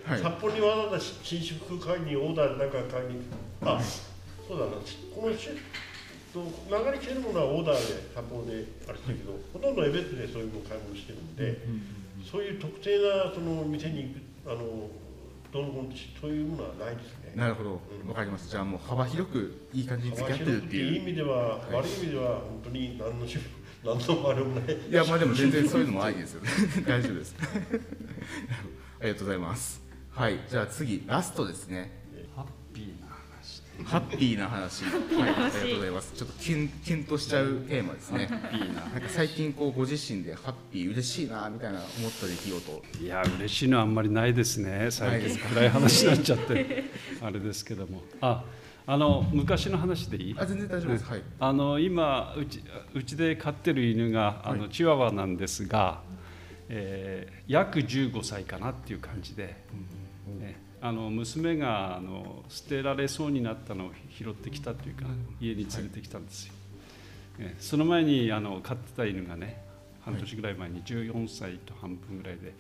[0.05, 0.21] はい。
[0.21, 3.21] 札幌にわざわざ新宿買いにオーダーでなんか買いに
[3.63, 3.81] あ
[4.49, 4.73] そうだな。
[5.15, 5.49] このし
[6.33, 11.59] と流れ来てるものはオーダーで札幌であれだけど、ほとんどエベットでそういうのを買い物してるんで、
[12.31, 14.15] そういう特定なその店に
[14.45, 14.89] 行くあの
[15.53, 17.33] どうのそういうものはないですね。
[17.35, 17.81] なるほど。
[18.09, 23.41] わかりますじゃあもう幅広くいい感じに付き合ってるっていいいう意味では、はい悪い意味では本当に何の種
[23.85, 24.77] 何のあれもない。
[24.89, 26.49] いやまあでも全然そういうのもありですよね。
[26.87, 27.35] 大丈夫です。
[29.01, 29.83] ありがとうございます。
[30.11, 31.91] はいじゃあ次ラストですね。
[32.37, 33.09] ハッピーな。
[33.09, 33.10] 話
[33.85, 34.85] ハッピーな話。
[34.85, 36.13] はいありがとうございます。
[36.15, 38.27] ちょっとキュンキュンとしちゃうテーマですね。
[38.27, 38.81] ハッピーな。
[38.83, 38.99] な。
[38.99, 44.89] んか最近こうご自身でハッピー嬉しいなみたいな思った出来事いや嬉しいのはあんまりないですね。
[44.91, 46.85] 最近暗い話になっちゃって。
[47.23, 48.03] あれですけども。
[48.21, 48.45] あ
[48.87, 50.37] あの昔の話でいい？
[50.39, 51.05] あ全然大丈夫です。
[51.05, 51.23] はい。
[51.39, 52.63] あの今うち
[52.95, 56.01] うちで飼ってる犬があの、チワワなんですが、
[56.69, 59.57] えー約15歳かなっていう感じで、
[60.39, 65.05] ねあの娘があの捨てられそうになったのを拾ってきたというか、
[65.41, 66.55] 家に連れてきたんですよ、
[67.39, 69.63] ねその前にあの飼ってた犬がね
[70.03, 72.55] 半年ぐらい前に14歳と半分ぐらいで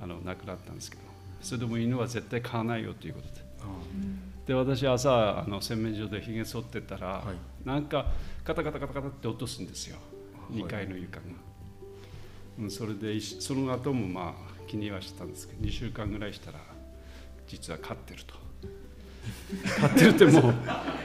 [0.00, 1.02] あの亡くなったんですけど
[1.40, 3.42] それでも犬は絶対飼わないよということで。
[4.46, 7.66] で私朝あの洗面所でひげ剃ってたら、はい。
[7.66, 8.06] なんか
[8.44, 9.96] カタカタカタカタって落とすんですよ。
[10.50, 10.62] はい。
[10.62, 11.26] 2階の床が、
[12.58, 16.58] うん、それでその後もまあ気にはしたんですけど2週間ぐらいしたら
[17.52, 18.34] 実は飼ってると。
[19.80, 20.54] 飼ってるってもう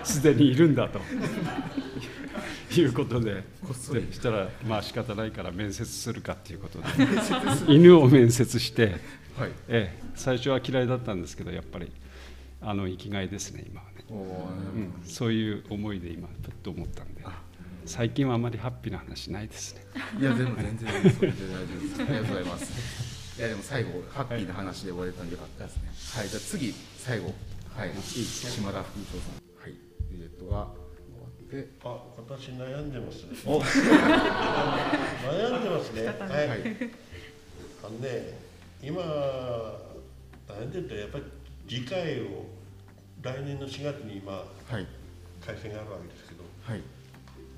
[0.03, 1.01] すでにいるんだと。
[2.79, 3.33] いうことで。
[3.33, 6.85] でしたらまあ仕方ないから面接するかっていうことで。
[7.67, 8.95] 犬を面接して、
[9.37, 9.51] はい。
[9.67, 11.91] ええ、最初は嫌いだったんですけどやっぱり
[12.61, 17.23] あの生きがいですね今はね、うん、そういう思いで今ふっと思ったんで。
[17.85, 19.81] 最近はあまりハッピーな話ないですね。
[20.19, 22.01] いやでも全然それで大丈夫です。
[22.01, 23.06] ありがとうございます
[23.37, 25.91] いやでも最後ハッピーな話で終われたんでよかったですね。
[26.19, 27.33] はいじゃあ次最後。
[27.75, 29.61] はい島田副長さん。
[29.61, 29.73] はい
[30.11, 30.51] ビジェットが。
[30.51, 31.69] 終わって。
[31.83, 33.25] あ、私悩んでます。
[33.45, 33.61] お。
[33.61, 36.05] 悩んでますね。
[36.07, 36.11] は
[36.43, 36.49] い。
[36.49, 36.59] はい。
[37.83, 38.39] あのね、
[38.81, 39.03] 今
[40.47, 41.23] 悩んでるとやっぱり
[41.69, 42.47] 次回を
[43.21, 44.87] 来年の4月にまあはい。
[45.45, 46.81] 改選があるわけですけど、はい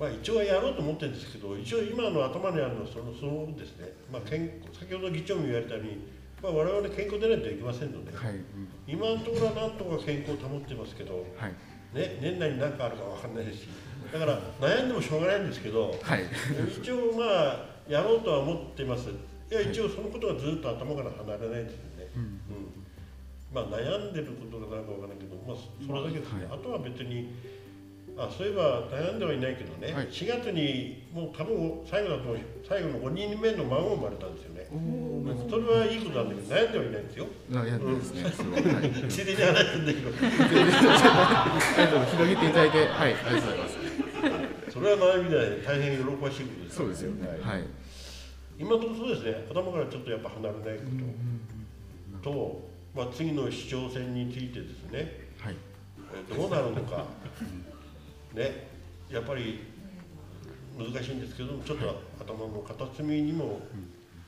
[0.00, 3.92] まあ一応はやろうと思ってるんですけど、一応今の頭にあるのはそのそのですね。
[4.10, 6.08] まあ健先ほど議長も言われたように、
[6.42, 8.40] まあ我々健康でないといけませんので、はい
[8.88, 11.52] 今のところはなんとか健康を保ってますけど、はい。
[11.92, 13.68] ね年内に何かあるかわかんないですし、
[14.10, 15.94] だから悩んでもしょうがないんですけど。
[16.00, 16.24] はい。
[16.80, 19.10] 一応まあやろうとは思ってます。
[19.10, 22.40] いや一応そのことがずっと頭から離れないですよね、うん。
[23.52, 27.34] まあ悩んでることがなんかわからないけど、まあ、それだけですね、はあとは別に
[28.20, 30.08] あそういえば悩んではいないけどね、はい。
[30.08, 32.36] 4月にもう多分最後だと
[32.68, 34.68] 最後の5人目の孫が生まれたんですよね。
[35.48, 37.26] それはいいことなんだけど悩んではいないんですよ。
[37.48, 40.12] なやってですねに話すんだけど。
[42.12, 43.80] 広げていただいてはいありがとうございます。
[44.70, 47.26] それは悩みで大変喜ばしいことですそうですよね。
[47.40, 47.64] はい。
[48.58, 49.46] 今のところそうですね。
[49.50, 50.84] 頭からちょっとやっぱ離れないこ
[52.20, 52.30] と。
[52.30, 55.30] と、まあ、次の市長選についてですね。
[55.40, 55.56] はい。
[56.12, 57.06] えーどうなるのか
[58.34, 58.68] ね
[59.10, 59.60] やっぱり
[60.78, 63.60] 難しいんですけどもちょっと頭の片隅にも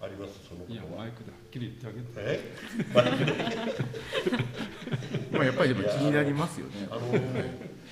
[0.01, 2.07] ありますそのこいやマイクではっきり言ってあげて。
[2.17, 2.41] え？
[5.33, 6.89] まあやっぱりでも気になりますよね。
[6.91, 7.15] あの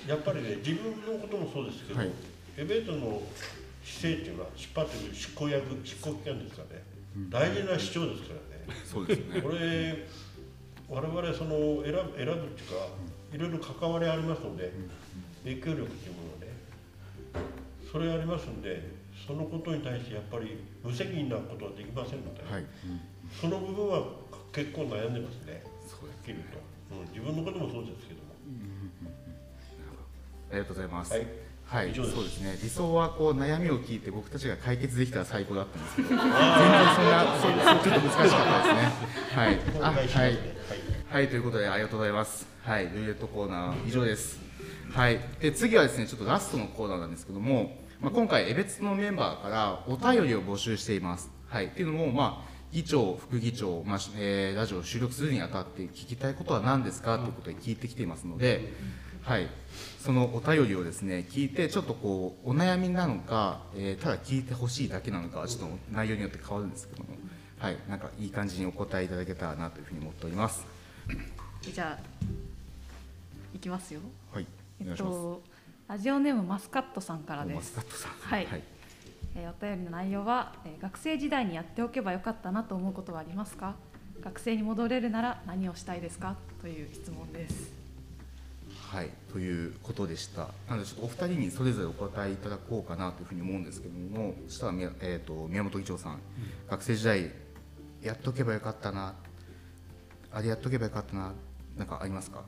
[0.07, 2.09] やっぱりね自分のこともそうですけど、はい。
[2.57, 3.21] エベートの
[3.83, 6.83] 姿勢っていうのは出発という執行役執行機関ですからね、
[7.29, 8.81] 大事な市長ですからね。
[8.83, 9.41] そうですよね。
[9.41, 10.05] これ
[10.89, 12.87] 我々その選ぶ選ぶっていうか
[13.33, 14.73] いろいろ関わりありますので
[15.43, 16.51] 影響力っていうものはね
[17.91, 22.65] それありますんでそのことに対してやっぱり無責任なことはできませんので、はい。
[23.39, 24.03] その部分は
[24.51, 26.59] 結構悩んでますねそうはっきりと、
[26.91, 28.31] うん、自分のこともそうですけども。
[30.51, 31.13] ありがとうございます。
[31.13, 31.25] はい。
[31.65, 32.59] はい、そうですね。
[32.61, 38.91] 理想はこう悩みを聞いて僕たちが解決できたら最高だったんですけど、全然そんなそうそうちょっと難しかったですね。
[39.33, 40.07] はい、あはい。
[40.07, 40.37] はい。
[41.09, 41.27] はい。
[41.29, 42.45] ということでありがとうございます。
[42.63, 44.50] はい、ルーレットコーナー以上です。
[44.93, 51.29] はい、で次はですねちょっとラストのコーナーなんですけども、まあ今回江別のメンバーからお便りを募集しています。
[51.47, 57.17] はい、っていうのもまあ議長、副議長、まあえーラジオを収録するにあたって聞きたいことは何ですか？
[57.19, 58.73] ということで聞いてきていますので、
[59.21, 59.47] はい、
[59.99, 67.09] そのお便りをですね聞いてちょっとこうお悩みなのか、えーただ聞いてほしいだけなのかはちょっと内容によって変わるんですけども、
[67.59, 70.65] はい、なんかいい感じにお答えいただけたらなというふうに思っております。
[71.61, 72.03] じゃあ
[73.53, 73.99] いきますよ。
[74.33, 74.47] はい、
[74.87, 74.95] えっ。
[74.95, 75.41] と
[75.87, 78.11] ラジオネームマスカットさんからでマすスカットさん。
[78.11, 78.47] はい。
[79.35, 83.75] えーお便りの内容は、えー学生時代にやっておけばよかったなと思うことはありますか？
[84.21, 86.35] 学生に戻れるなら何をしたいですか？
[86.61, 87.71] という質問です。
[88.89, 90.49] はい、ということでした。
[90.69, 96.19] なのでちょっとお二人にそれぞれお答えいただこうかなというふうに思うんですけども、そしたらえっ、と宮本議長さん、
[96.69, 97.31] 学生時代
[98.01, 99.15] やっとけばよかったな、
[100.33, 101.33] あれやっとけばよかったな、
[101.77, 102.43] なんかありますか？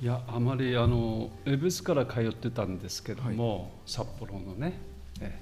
[0.00, 4.78] いやあまりあの江別から通ってたんですけども、札幌のね
[5.20, 5.40] え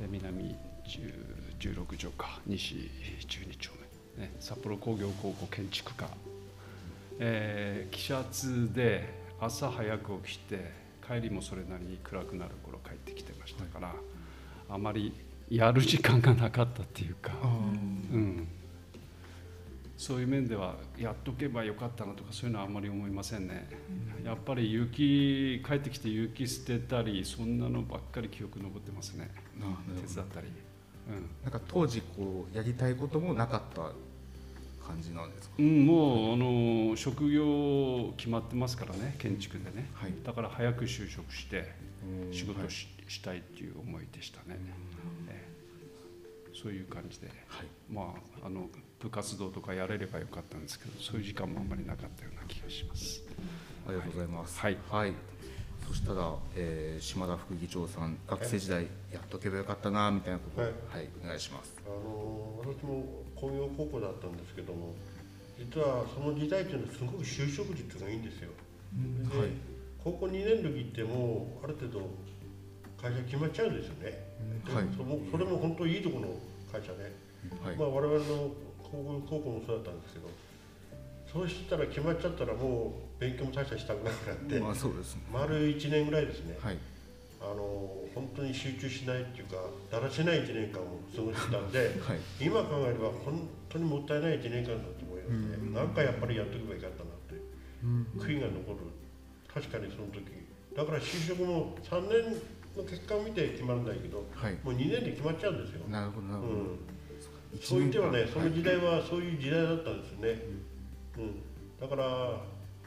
[0.00, 2.90] え南10 16条か西
[3.28, 3.70] 12丁
[4.16, 6.08] 目、ね、札幌工業高校建築科、
[7.18, 10.72] えー、記圧で朝早く起きて
[11.06, 13.92] 帰りもそれなりに暗くなる頃帰ってきてましたから、
[14.68, 15.12] あまり
[15.50, 17.32] やる時間がなかったっていうか。
[17.42, 18.46] うん、
[20.00, 23.68] そういう面ではやっとけばよかったなとかそういうのはあんまり思いませんね、
[24.24, 29.30] やっぱり雪帰ってきて雪捨てたりそんなのばっかり記憶残ってますね。
[29.58, 30.00] ななるほど。
[30.08, 30.46] 手伝ったり、
[31.44, 33.92] なんか当時こうやりたいこともなかった
[34.86, 35.56] 感じなんですか？
[35.58, 36.36] うんうん、もうあ
[36.92, 40.14] の職業決まってますからね建築でね、はい。
[40.24, 41.70] だから早く就職して
[42.26, 44.58] うん仕事し,、したいっていう思いでしたね、
[45.28, 45.46] え
[46.48, 46.50] え。
[46.54, 47.26] そういう感じで。
[47.48, 47.66] はい。
[47.92, 48.66] まああの
[49.00, 53.22] 部活動とかやれればよかったんですけどそういう時間もあんまりなかったような気がします。
[53.88, 54.60] ありがとうございます。
[54.60, 54.76] はい
[55.90, 61.74] そしたら、えー島田副議長さん、学生時代やっとけばよかったなみたいなことを、ははいい、お願いします。
[61.84, 64.94] あの私も工業高校だったんですけども
[65.58, 68.50] 実はその時代っていうのはすごく就職率がいいんですよ。
[68.94, 69.48] ではい
[69.98, 72.06] 高校2年の時ってもうある程度
[73.02, 74.14] 会社決まっちゃうんですよね。
[74.64, 76.36] ではいそれも本当いいところの
[76.70, 77.02] 会社で、
[77.64, 77.76] はい。
[77.76, 78.50] まあ、我々の
[78.90, 80.28] 高校高校もそうだったんですけど
[81.32, 85.22] そうしたら決まっちゃったらもう勉強も大したしたくなくなって、まあそうですね。
[85.30, 86.78] 丸1年ぐらいですね、はい。
[87.40, 87.62] あの
[88.14, 89.56] 本当に集中しないっていうか
[89.90, 92.18] だらしない1年間を過ごしてたんで はい。
[92.40, 97.38] 今考えれば本当にもったいない1年間だと思いますね、なんかやっぱりやっとけばよかったなって
[98.18, 98.78] 悔いが残る
[99.46, 100.24] 確かにその時
[100.74, 102.34] だから就職も3年
[102.76, 104.54] の結果を見て決まるんだけどはい。
[104.64, 106.54] もう2年で決まっちゃうんですよ、なるほど、なるほど。
[106.54, 106.99] うん、一
[107.60, 110.42] そういう意味ではね、間その時代はそういう時代だったんですよね、
[111.18, 111.42] うん、
[111.80, 112.40] だから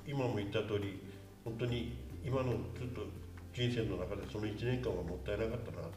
[0.08, 1.00] 今も言った通り
[1.44, 2.60] 本当に今のちょっ
[2.96, 3.02] と
[3.54, 5.90] 人生の中でその1年間はもったいなかったなっ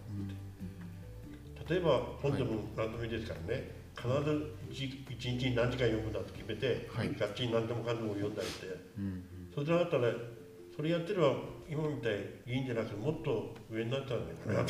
[1.66, 7.14] て、例えば本でも何でもいいですからね、必ず1日に何時間読むんだと決めて、はい。
[7.14, 8.66] がっちり何でもかんでも読んだりして、
[8.98, 9.24] うん。
[9.54, 10.12] それじゃなかったら
[10.76, 11.32] それやってれば
[11.68, 14.66] 今みたいにいいんじゃなくてもっと上になったんだよな、はい。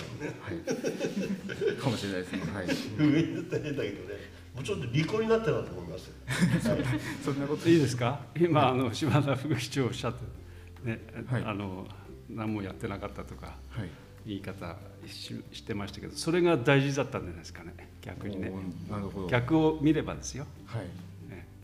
[1.80, 2.40] かもしれないですね。
[2.54, 2.66] はい。
[3.10, 4.14] 上になったら変だけどね
[4.54, 6.10] もうちょっと利口になってたと思います。
[7.24, 7.68] そんなこと。
[7.68, 8.20] いいですか？
[8.38, 11.86] 今あの島田副市長おっしゃって、ねはいあの
[12.30, 13.88] 何もやってなかったとかはい。
[14.26, 19.28] 言い方ししてましたけどそれが大事だったんじゃないですかね逆にねおーなるほど。
[19.28, 20.86] 逆を見ればですよ、はい。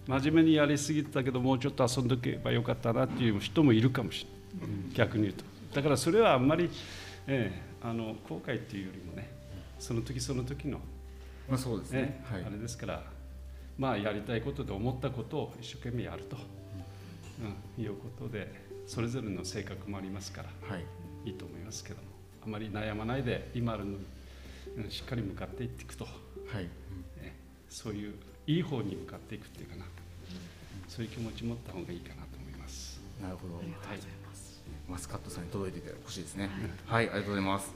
[0.08, 4.26] ね真面目にやりすぎてたけどもうちょっと遊んどけばよかったなっていう人もいるかもし
[4.60, 6.68] れない、逆に言うとだからそれはあんまり、
[7.26, 9.28] ええあの後悔っていうよりもね
[9.78, 10.78] その時その時の、
[11.48, 12.24] まあそうですねね。
[12.30, 12.48] はいあ。
[12.48, 13.02] れですから
[13.76, 16.36] まあやりたいことで思ったことを一生懸命やると、
[17.76, 18.53] うんいうことで
[18.86, 20.84] それぞれの性格もありますからはい。
[21.24, 22.03] いいと思いますけども
[22.44, 23.98] あまり悩まないで今あるのに
[24.76, 26.11] うんしっかり向かっていっていくと、は
[26.61, 26.64] い。
[27.20, 27.36] ね
[27.68, 28.14] そういう
[28.53, 29.84] いい方に向かっていくっていうかな
[30.88, 33.00] そういう気持ち持った方がいいかなと思います。
[33.22, 33.57] なるほど。
[33.57, 36.50] ありがとうございます、マスカットさんに届いててほしいですね。
[36.86, 37.72] はい、ありがとうございます。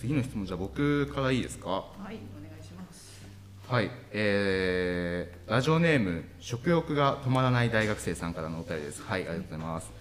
[0.00, 1.68] 次の質問じゃあ僕からいいですか？
[1.68, 2.14] はいお願
[2.60, 3.22] いします
[3.68, 9.02] はい、えー、ラジオネーム食欲が止まらない大学生さんからのお便りです。
[9.02, 9.92] はい、ありがとうございます。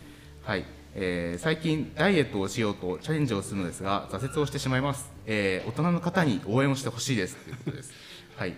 [0.44, 0.66] はい、
[0.96, 5.12] えー、最近ダイエットをしようとチャレンジをするのですが挫折をしてしまいます。
[5.28, 7.92] えー、大人の方に応援をしてほしいですということです。
[8.38, 8.54] はい、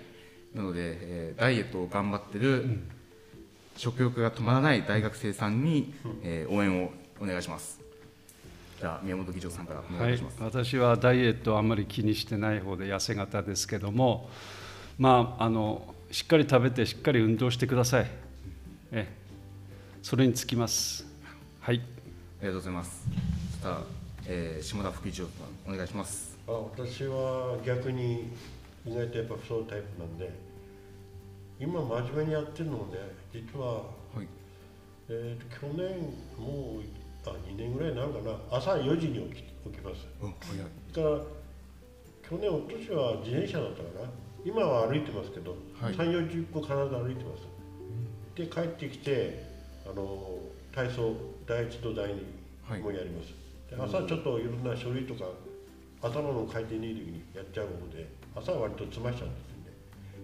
[0.54, 2.80] なので、えー、ダイエットを頑張ってる
[3.76, 5.94] 食欲が止まらない大学生さんに、
[6.24, 7.80] えー応援をお願いします。
[8.80, 14.30] じゃあ宮本議長さんからお願はいいします、、私はダイエットをあんまり気にしてない方で痩せ型ですけども、
[15.00, 18.08] まあ、あのしっかり食べてしっかり運動してください。
[18.92, 19.08] え
[20.04, 21.06] それにつきます。
[21.60, 21.80] はい、あ
[22.42, 23.08] りがとうございます。
[23.52, 23.82] そしたら、
[24.28, 25.32] えー下田副議長さ
[25.72, 26.38] んお願いします。
[26.48, 28.32] あ私は逆に
[28.88, 30.32] 意外とやっぱそういうタイプなんで
[31.60, 33.00] 今真面目にやってるのもね
[33.34, 33.82] 実は、は
[34.24, 34.28] い。
[35.10, 36.00] えーと去年
[36.38, 36.84] もう
[37.26, 40.08] あ2年ぐらいになるかな朝4時に起き起きます。
[40.22, 40.68] うん早い。
[40.94, 41.22] それから
[42.30, 44.10] 去年おととしは自転車だったかな。
[44.46, 45.94] 今は歩いてますけど、はい。
[45.94, 47.48] 3 4 0分必ず歩いてます、
[48.36, 49.44] で帰ってきて
[49.86, 50.40] あの
[50.74, 51.14] 体操
[51.46, 52.80] 第一と第はい。
[52.80, 53.34] 二もやります、
[53.70, 55.26] で朝ちょっといろんな書類とか
[56.02, 58.08] 頭の回転にいい時にやっちゃうので
[58.40, 59.74] 朝は割と済ましちゃうんですよね。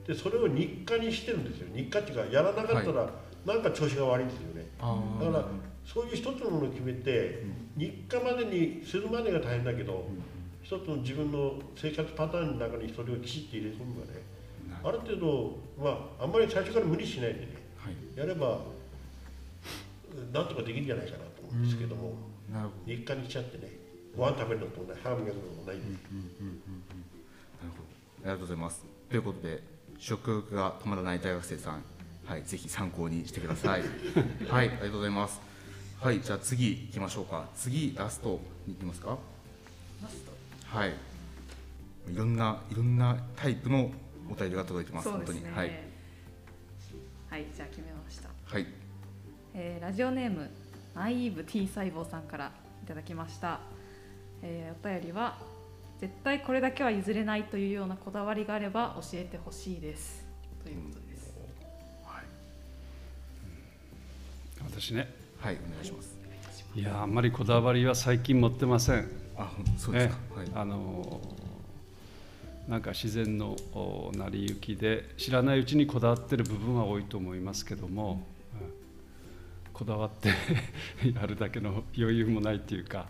[0.08, 1.68] でそれを日課にしてるんですよ。
[1.76, 3.10] 日課っていうかやらなかったら、
[3.46, 4.66] なんか調子が悪いんですよね。
[4.80, 5.46] あだから
[5.86, 7.44] そういう一つのものを決めて、
[7.76, 10.08] 日課までにするまでが大変だけど、
[10.64, 14.22] 一つの自分の生活パターンの中にそれをきちっと入れ込むがね
[14.82, 17.48] ある程度まああんまり最初から無理しないでね
[17.78, 17.96] はい。
[18.18, 18.60] やれば
[20.32, 22.14] なんとかできるんじゃないかなと思うんですけども、
[22.52, 23.72] なるほ日課にしちゃってね
[24.16, 25.78] ご飯食べるのともない歯磨くのもない。
[25.78, 26.00] んで、どな
[27.68, 27.92] るほど。
[27.92, 28.84] ありがとうございます。
[29.10, 29.62] ということで
[30.00, 31.84] 食欲が止まらない大学生さん
[32.26, 33.82] はいぜひ参考にしてください。
[34.50, 35.40] はいありがとうございます。
[36.02, 37.48] はいじゃあ次行きましょうか。
[37.56, 39.18] 次ラストに行きますか？
[40.02, 40.16] ラス
[40.72, 40.78] ト。
[40.78, 40.94] はい。
[42.12, 43.92] いろんないろんなタイプの
[44.30, 45.42] お便りが届いてますそうですね。
[45.42, 45.56] 本当に。
[45.58, 45.72] はい。
[47.30, 48.30] はいじゃあ決めました。
[48.46, 48.68] はい。
[49.54, 50.50] えーラジオネーム
[50.96, 52.52] ナイーブ T 細胞さんから
[52.84, 53.60] いただきました、
[54.42, 55.38] えーお便りは
[56.04, 60.28] 絶対これだけは譲れないというようなこだわりがあれば教えてほしいです。
[60.62, 61.34] ということです、
[62.04, 62.24] はい。
[64.70, 65.08] 私ね、
[65.40, 66.18] はいお願いします。
[66.76, 66.84] い。
[66.84, 69.10] やあんまりこだわりは最近持ってません。
[69.38, 70.18] あそうですか。
[70.36, 70.48] はい。
[70.50, 71.22] えあの
[72.68, 78.28] なんか自然のお成り行きで知らないうちにこだわってる部分は多いと思いますけども、
[78.62, 78.74] うん。
[79.72, 80.34] こだわって
[81.18, 83.08] やるだけの余裕もないっていうか、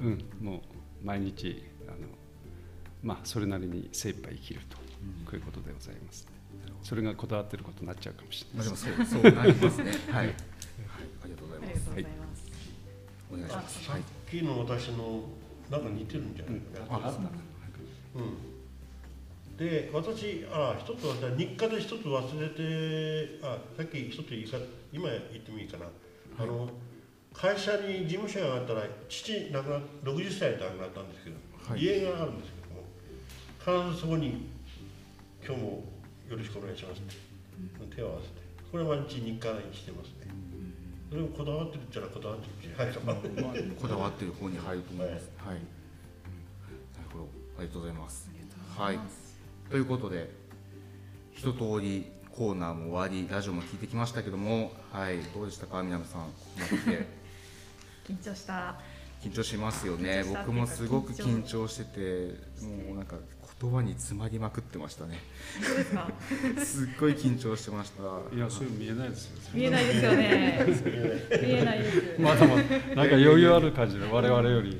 [0.00, 1.70] うん、もう毎日
[3.02, 4.82] まあそれなりに精一杯生きると、こ
[5.32, 6.26] ういうことでございます。
[6.82, 8.68] それがこだわってることになっちゃうかもしれない。
[8.68, 9.92] まあでもそうそうなりますね。
[10.10, 11.90] はい、はい、ありがとうございます。
[11.92, 12.52] ありがとうございます、
[13.32, 13.84] お願いします。
[13.84, 14.02] さっはい。
[14.30, 15.22] きの私の
[15.70, 16.98] なんか似てるんじゃないか。
[16.98, 17.30] な、うなんだ
[18.14, 24.58] うん、で私あ一つは日課で一つ忘れてあさっき一つ言いか
[24.92, 25.86] 今言ってもいいかな、
[26.38, 26.68] あの
[27.32, 31.36] 会社に事務所があったら父亡くな60歳で亡くなったんですけど、
[31.70, 31.80] はい。
[31.82, 32.61] 家があるんですけど。
[32.61, 32.61] も
[33.64, 34.50] 必ずそこに
[35.46, 35.84] 「今日も
[36.28, 38.42] よろしくお願いします」って手を合わせて。
[38.72, 40.32] これは毎日日課にしてますね。
[41.10, 42.92] それをこだわってるって言ったらこだわってるはい。
[42.92, 43.00] か
[43.80, 45.30] こだわってる方に入ると思います。
[45.38, 45.56] はい。
[45.56, 48.30] うんなるほど、ありがとうございます。
[48.76, 48.98] はい。
[49.70, 50.28] ということで、
[51.34, 56.78] 一通りコーナーも終わり、ラジオも聞いてきましたけども、はい、どうでしたか、南さん、ここまで。
[56.78, 57.06] 来て。
[58.08, 58.80] 緊張した。
[59.22, 60.24] 緊張しますよね。
[60.26, 63.16] 僕もすごく緊緊張しててもうなんか
[63.62, 65.20] 言葉に詰まりまくってましたね
[65.62, 66.08] すか
[66.64, 68.02] すっごい緊張してました
[68.34, 69.50] いやそういうの見えないですよ。
[69.54, 74.70] 見えないですよね見えないですまだまだなんか余裕ある感じで我々より。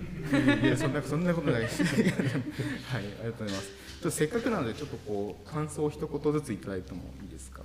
[0.63, 1.85] いやそんなそんなことないです。
[1.85, 3.69] はい、ありがとうございます。
[3.69, 7.61] ちょっとせっかくなのでちょっとこう感想を一言ずついただいてもいいですか。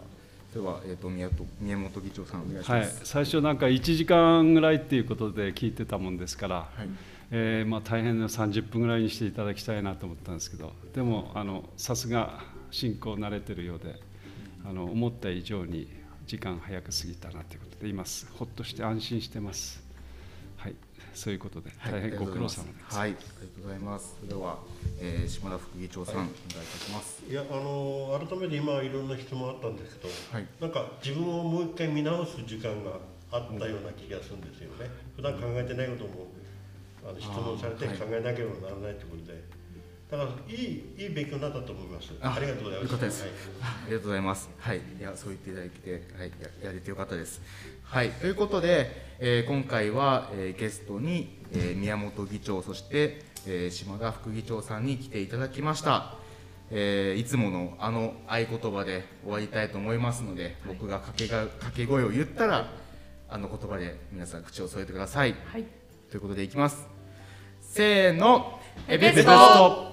[0.54, 6.90] ではえっ、と宮と宮本議長さんお願いしはいます。、最初なんか1時間ぐらいっていうことで聞いてたもんですから、はい。
[7.30, 12.40] えーまあ、大変な30分ぐらいにしていただきたいなと思ったんですけどでもあのさすが
[12.72, 13.96] 進行慣れてるようで
[14.66, 15.90] あの思った以上に
[16.26, 18.04] 時間早く過ぎたなということで今
[18.38, 19.82] ほっとして安心してます。
[20.58, 20.76] はい。
[21.14, 23.26] そういうことで大変ご苦労様です、はい、ありがと
[23.62, 24.16] うございます。
[24.20, 24.60] それでは、
[25.00, 27.24] えー、島田副議長さん、お願いいたします。
[27.28, 30.48] いやあの改めて今いろんな質問あったんですけど、はい。
[30.62, 33.00] なんか自分をもう一回見直す時間が
[33.32, 36.28] あったような気がするんですよね、普段考えてないことも
[37.08, 39.44] あの質問されて考えなければならないということで、
[40.12, 42.14] だからいいいい勉強になったと思います。
[42.22, 42.92] あありがとうございます。
[42.92, 44.50] よかったですはいありがとうございます。
[44.58, 46.32] はい、いや、そう言っていただいて、はい、
[46.62, 47.42] ややれてよかったです。
[47.84, 56.16] はい、ということで、えー今回は、えーゲストに、えー宮本議長、そして、えー島田副議長さんに来ていただきました。
[56.72, 62.70] えーいつものあの合言葉で終わりたいと思いますので、僕が掛けが掛け声を言ったら、
[63.30, 65.34] あの言葉で皆さん口を添えてください。
[65.46, 65.64] はい
[66.10, 66.97] ということでいきます。
[67.70, 68.60] せーの。
[68.88, 69.88] エベスト。